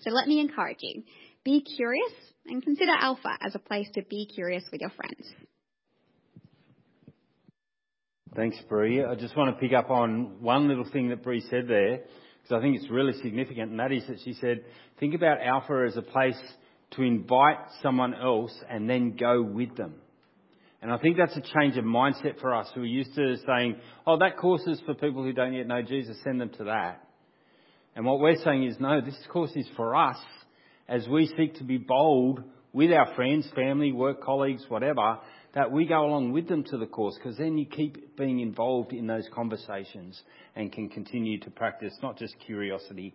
So 0.00 0.10
let 0.10 0.26
me 0.26 0.40
encourage 0.40 0.78
you. 0.80 1.04
Be 1.44 1.60
curious 1.76 2.12
and 2.46 2.64
consider 2.64 2.94
Alpha 2.98 3.38
as 3.40 3.54
a 3.54 3.60
place 3.60 3.86
to 3.94 4.02
be 4.10 4.26
curious 4.26 4.64
with 4.72 4.80
your 4.80 4.90
friends. 4.90 5.51
Thanks, 8.34 8.56
Bree. 8.66 9.04
I 9.04 9.14
just 9.14 9.36
want 9.36 9.54
to 9.54 9.60
pick 9.60 9.74
up 9.74 9.90
on 9.90 10.40
one 10.40 10.66
little 10.66 10.88
thing 10.90 11.10
that 11.10 11.22
Bree 11.22 11.44
said 11.50 11.68
there 11.68 11.98
because 12.42 12.56
I 12.56 12.62
think 12.62 12.76
it's 12.76 12.90
really 12.90 13.12
significant, 13.22 13.72
and 13.72 13.78
that 13.78 13.92
is 13.92 14.06
that 14.08 14.20
she 14.24 14.32
said, 14.32 14.64
think 14.98 15.14
about 15.14 15.42
Alpha 15.42 15.84
as 15.86 15.98
a 15.98 16.02
place 16.02 16.40
to 16.92 17.02
invite 17.02 17.58
someone 17.82 18.14
else 18.14 18.54
and 18.70 18.88
then 18.88 19.16
go 19.16 19.42
with 19.42 19.76
them. 19.76 19.96
And 20.80 20.90
I 20.90 20.96
think 20.96 21.18
that's 21.18 21.36
a 21.36 21.42
change 21.42 21.76
of 21.76 21.84
mindset 21.84 22.40
for 22.40 22.54
us 22.54 22.68
who 22.74 22.80
are 22.80 22.86
used 22.86 23.14
to 23.16 23.36
saying, 23.46 23.76
oh, 24.06 24.16
that 24.16 24.38
course 24.38 24.62
is 24.66 24.80
for 24.86 24.94
people 24.94 25.22
who 25.22 25.34
don't 25.34 25.52
yet 25.52 25.66
know 25.66 25.82
Jesus, 25.82 26.16
send 26.24 26.40
them 26.40 26.50
to 26.56 26.64
that. 26.64 27.06
And 27.94 28.06
what 28.06 28.18
we're 28.18 28.42
saying 28.42 28.64
is, 28.64 28.76
no, 28.80 29.02
this 29.02 29.18
course 29.30 29.52
is 29.54 29.66
for 29.76 29.94
us 29.94 30.16
as 30.88 31.06
we 31.06 31.30
seek 31.36 31.56
to 31.56 31.64
be 31.64 31.76
bold 31.76 32.42
with 32.72 32.92
our 32.92 33.14
friends, 33.14 33.46
family, 33.54 33.92
work 33.92 34.22
colleagues, 34.22 34.64
whatever, 34.68 35.18
that 35.54 35.70
we 35.70 35.86
go 35.86 36.04
along 36.04 36.32
with 36.32 36.48
them 36.48 36.64
to 36.64 36.78
the 36.78 36.86
course 36.86 37.14
because 37.16 37.36
then 37.36 37.58
you 37.58 37.66
keep 37.66 38.16
being 38.16 38.40
involved 38.40 38.92
in 38.92 39.06
those 39.06 39.28
conversations 39.34 40.20
and 40.56 40.72
can 40.72 40.88
continue 40.88 41.38
to 41.40 41.50
practice 41.50 41.92
not 42.02 42.16
just 42.16 42.34
curiosity 42.46 43.14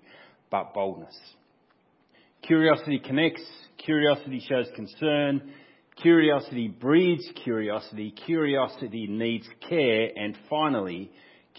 but 0.50 0.74
boldness. 0.74 1.18
Curiosity 2.44 3.00
connects, 3.00 3.44
curiosity 3.78 4.42
shows 4.48 4.68
concern, 4.76 5.52
curiosity 6.02 6.68
breeds 6.68 7.28
curiosity, 7.44 8.12
curiosity 8.26 9.08
needs 9.08 9.48
care, 9.68 10.10
and 10.16 10.38
finally, 10.50 11.12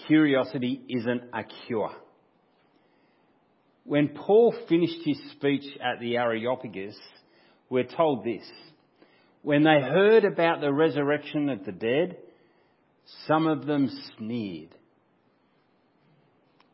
curiosity 0.07 0.81
isn't 0.89 1.23
a 1.35 1.43
cure. 1.67 1.91
When 3.85 4.09
Paul 4.09 4.55
finished 4.69 5.01
his 5.05 5.19
speech 5.33 5.65
at 5.81 6.01
the 6.01 6.17
Areopagus, 6.17 6.97
we're 7.69 7.85
told 7.85 8.25
this. 8.25 8.45
When 9.49 9.63
they 9.63 9.81
heard 9.81 10.27
about 10.27 10.61
the 10.61 10.71
resurrection 10.71 11.49
of 11.49 11.65
the 11.65 11.73
dead, 11.73 12.19
some 13.27 13.47
of 13.47 13.65
them 13.65 13.89
sneered. 14.19 14.75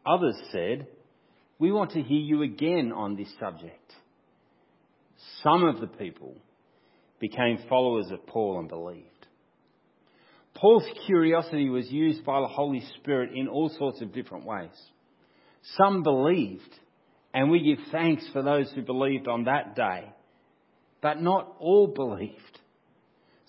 Others 0.04 0.34
said, 0.50 0.88
We 1.60 1.70
want 1.70 1.92
to 1.92 2.02
hear 2.02 2.18
you 2.18 2.42
again 2.42 2.90
on 2.92 3.14
this 3.14 3.32
subject. 3.38 3.92
Some 5.44 5.62
of 5.62 5.80
the 5.80 5.87
people 5.87 6.34
became 7.20 7.58
followers 7.68 8.10
of 8.10 8.26
Paul 8.26 8.58
and 8.58 8.68
believed. 8.68 9.28
Paul's 10.56 10.82
curiosity 11.06 11.68
was 11.68 11.88
used 11.92 12.24
by 12.24 12.40
the 12.40 12.48
Holy 12.48 12.82
Spirit 12.98 13.30
in 13.37 13.46
all 13.46 13.68
sorts 13.68 14.02
of 14.02 14.12
different 14.12 14.46
ways. 14.46 14.76
Some 15.76 16.02
believed, 16.02 16.74
and 17.32 17.52
we 17.52 17.62
give 17.62 17.87
thanks 17.92 18.28
for 18.32 18.42
those 18.42 18.68
who 18.72 18.82
believed 18.82 19.28
on 19.28 19.44
that 19.44 19.76
day 19.76 20.12
but 21.04 21.20
not 21.20 21.54
all 21.60 21.87
believed. 21.87 22.60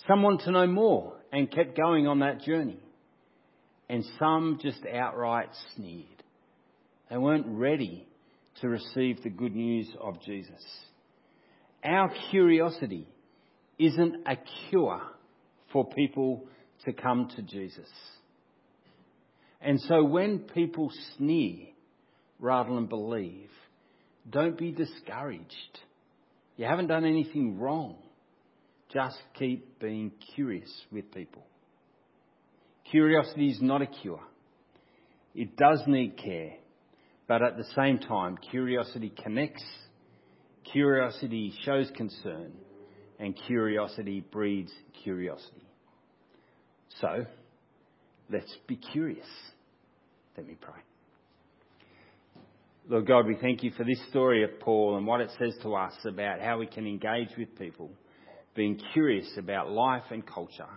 Some 0.08 0.22
want 0.22 0.42
to 0.42 0.52
know 0.52 0.68
more 0.68 1.14
and 1.32 1.52
kept 1.52 1.76
going 1.76 2.08
on 2.08 2.20
that 2.20 2.42
journey. 2.42 2.80
And 3.90 4.04
some 4.20 4.60
just 4.62 4.86
outright 4.86 5.50
sneered. 5.76 6.06
They 7.10 7.18
weren't 7.18 7.46
ready 7.48 8.08
to 8.62 8.70
receive 8.70 9.22
the 9.22 9.30
good 9.30 9.56
news 9.56 9.88
of 10.02 10.22
Jesus. 10.22 10.64
Our 11.84 12.12
curiosity 12.32 13.08
isn't 13.78 14.28
a 14.28 14.38
cure 14.70 15.02
for 15.72 15.88
people 15.90 16.46
to 16.86 16.94
come 16.94 17.30
to 17.36 17.42
Jesus. 17.42 17.90
And 19.62 19.80
so 19.82 20.04
when 20.04 20.40
people 20.40 20.92
sneer 21.18 21.68
rather 22.40 22.74
than 22.74 22.88
believe, 22.88 23.50
don't 24.30 24.58
be 24.58 24.72
discouraged. 24.72 25.80
You 26.58 26.66
haven't 26.66 26.88
done 26.88 27.06
anything 27.06 27.60
wrong. 27.60 27.98
Just 28.96 29.18
keep 29.38 29.78
being 29.80 30.10
curious 30.36 30.72
with 30.90 31.14
people. 31.14 31.46
Curiosity 32.90 33.50
is 33.50 33.62
not 33.62 33.82
a 33.82 33.88
cure. 33.88 34.22
It 35.36 35.58
does 35.58 35.82
need 35.86 36.18
care, 36.18 36.54
but 37.28 37.44
at 37.44 37.58
the 37.58 37.66
same 37.76 38.00
time, 38.00 38.38
curiosity 38.50 39.12
connects, 39.22 39.66
curiosity 40.72 41.54
shows 41.66 41.92
concern, 41.94 42.54
and 43.20 43.38
curiosity 43.48 44.24
breeds 44.32 44.72
curiosity. 45.04 45.68
So, 47.02 47.26
let's 48.32 48.56
be 48.66 48.78
curious. 48.78 49.28
Let 50.38 50.48
me 50.48 50.56
pray. 50.62 50.80
Lord 52.88 53.08
God, 53.08 53.28
we 53.28 53.36
thank 53.42 53.62
you 53.62 53.72
for 53.72 53.84
this 53.84 54.00
story 54.10 54.46
of 54.46 54.58
Paul 54.62 54.96
and 54.96 55.06
what 55.06 55.20
it 55.20 55.32
says 55.38 55.54
to 55.64 55.76
us 55.76 55.96
about 56.06 56.40
how 56.40 56.60
we 56.60 56.68
can 56.68 56.88
engage 56.88 57.36
with 57.38 57.60
people, 57.60 57.90
being 58.56 58.80
curious 58.94 59.30
about 59.38 59.70
life 59.70 60.04
and 60.12 60.26
culture, 60.26 60.70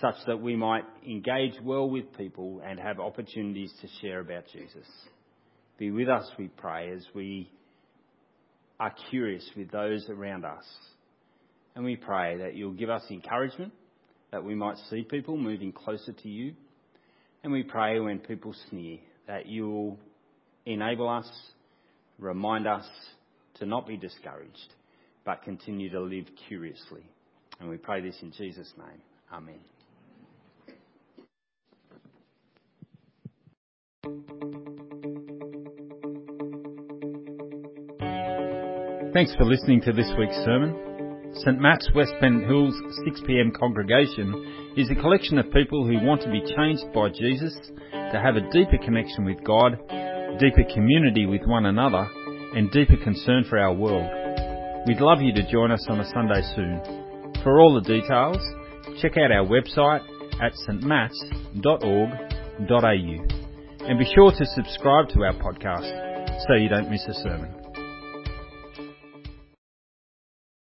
such 0.00 0.16
that 0.26 0.40
we 0.40 0.56
might 0.56 0.84
engage 1.08 1.54
well 1.62 1.88
with 1.88 2.16
people 2.16 2.60
and 2.64 2.78
have 2.78 2.98
opportunities 2.98 3.72
to 3.80 3.88
share 4.00 4.20
about 4.20 4.44
Jesus. 4.52 4.86
Be 5.78 5.90
with 5.90 6.08
us, 6.08 6.28
we 6.38 6.48
pray, 6.48 6.90
as 6.90 7.06
we 7.14 7.50
are 8.80 8.92
curious 9.10 9.48
with 9.56 9.70
those 9.70 10.08
around 10.08 10.44
us. 10.44 10.64
And 11.74 11.84
we 11.84 11.96
pray 11.96 12.38
that 12.38 12.54
you'll 12.54 12.72
give 12.72 12.90
us 12.90 13.02
encouragement, 13.10 13.72
that 14.32 14.44
we 14.44 14.54
might 14.54 14.76
see 14.90 15.02
people 15.02 15.36
moving 15.36 15.72
closer 15.72 16.12
to 16.12 16.28
you. 16.28 16.54
And 17.44 17.52
we 17.52 17.62
pray 17.62 18.00
when 18.00 18.18
people 18.18 18.54
sneer, 18.70 18.98
that 19.28 19.46
you'll 19.46 19.98
enable 20.64 21.08
us, 21.08 21.30
remind 22.18 22.66
us 22.66 22.86
to 23.58 23.66
not 23.66 23.86
be 23.86 23.96
discouraged, 23.96 24.74
but 25.26 25.42
continue 25.42 25.90
to 25.90 26.00
live 26.00 26.26
curiously. 26.48 27.02
And 27.58 27.68
we 27.68 27.76
pray 27.76 28.00
this 28.00 28.16
in 28.22 28.30
Jesus' 28.30 28.72
name. 28.78 29.02
Amen. 29.32 29.58
Thanks 39.12 39.34
for 39.34 39.44
listening 39.44 39.80
to 39.82 39.92
this 39.92 40.10
week's 40.18 40.36
sermon. 40.44 41.32
St 41.34 41.60
Matt's 41.60 41.88
West 41.94 42.12
Pennant 42.20 42.46
Hills 42.46 42.74
6pm 43.06 43.58
congregation 43.58 44.74
is 44.76 44.90
a 44.90 44.94
collection 44.94 45.38
of 45.38 45.50
people 45.52 45.84
who 45.84 46.06
want 46.06 46.22
to 46.22 46.30
be 46.30 46.40
changed 46.40 46.84
by 46.94 47.08
Jesus, 47.08 47.54
to 47.90 48.20
have 48.22 48.36
a 48.36 48.48
deeper 48.52 48.78
connection 48.84 49.24
with 49.24 49.42
God, 49.42 49.72
deeper 50.38 50.64
community 50.72 51.26
with 51.26 51.42
one 51.46 51.66
another, 51.66 52.08
and 52.54 52.70
deeper 52.70 52.96
concern 53.02 53.44
for 53.48 53.58
our 53.58 53.74
world. 53.74 54.25
We'd 54.86 55.00
love 55.00 55.20
you 55.20 55.32
to 55.34 55.42
join 55.50 55.72
us 55.72 55.84
on 55.88 55.98
a 55.98 56.08
Sunday 56.10 56.42
soon. 56.54 56.80
For 57.42 57.60
all 57.60 57.74
the 57.74 57.80
details, 57.80 58.38
check 59.02 59.16
out 59.16 59.32
our 59.32 59.44
website 59.44 60.02
at 60.40 60.52
stmats.org.au 60.68 61.56
and 63.88 63.98
be 63.98 64.04
sure 64.14 64.30
to 64.30 64.46
subscribe 64.46 65.08
to 65.08 65.24
our 65.24 65.34
podcast 65.34 66.46
so 66.46 66.54
you 66.54 66.68
don't 66.68 66.88
miss 66.88 67.04
a 67.08 67.14
sermon. 67.14 67.65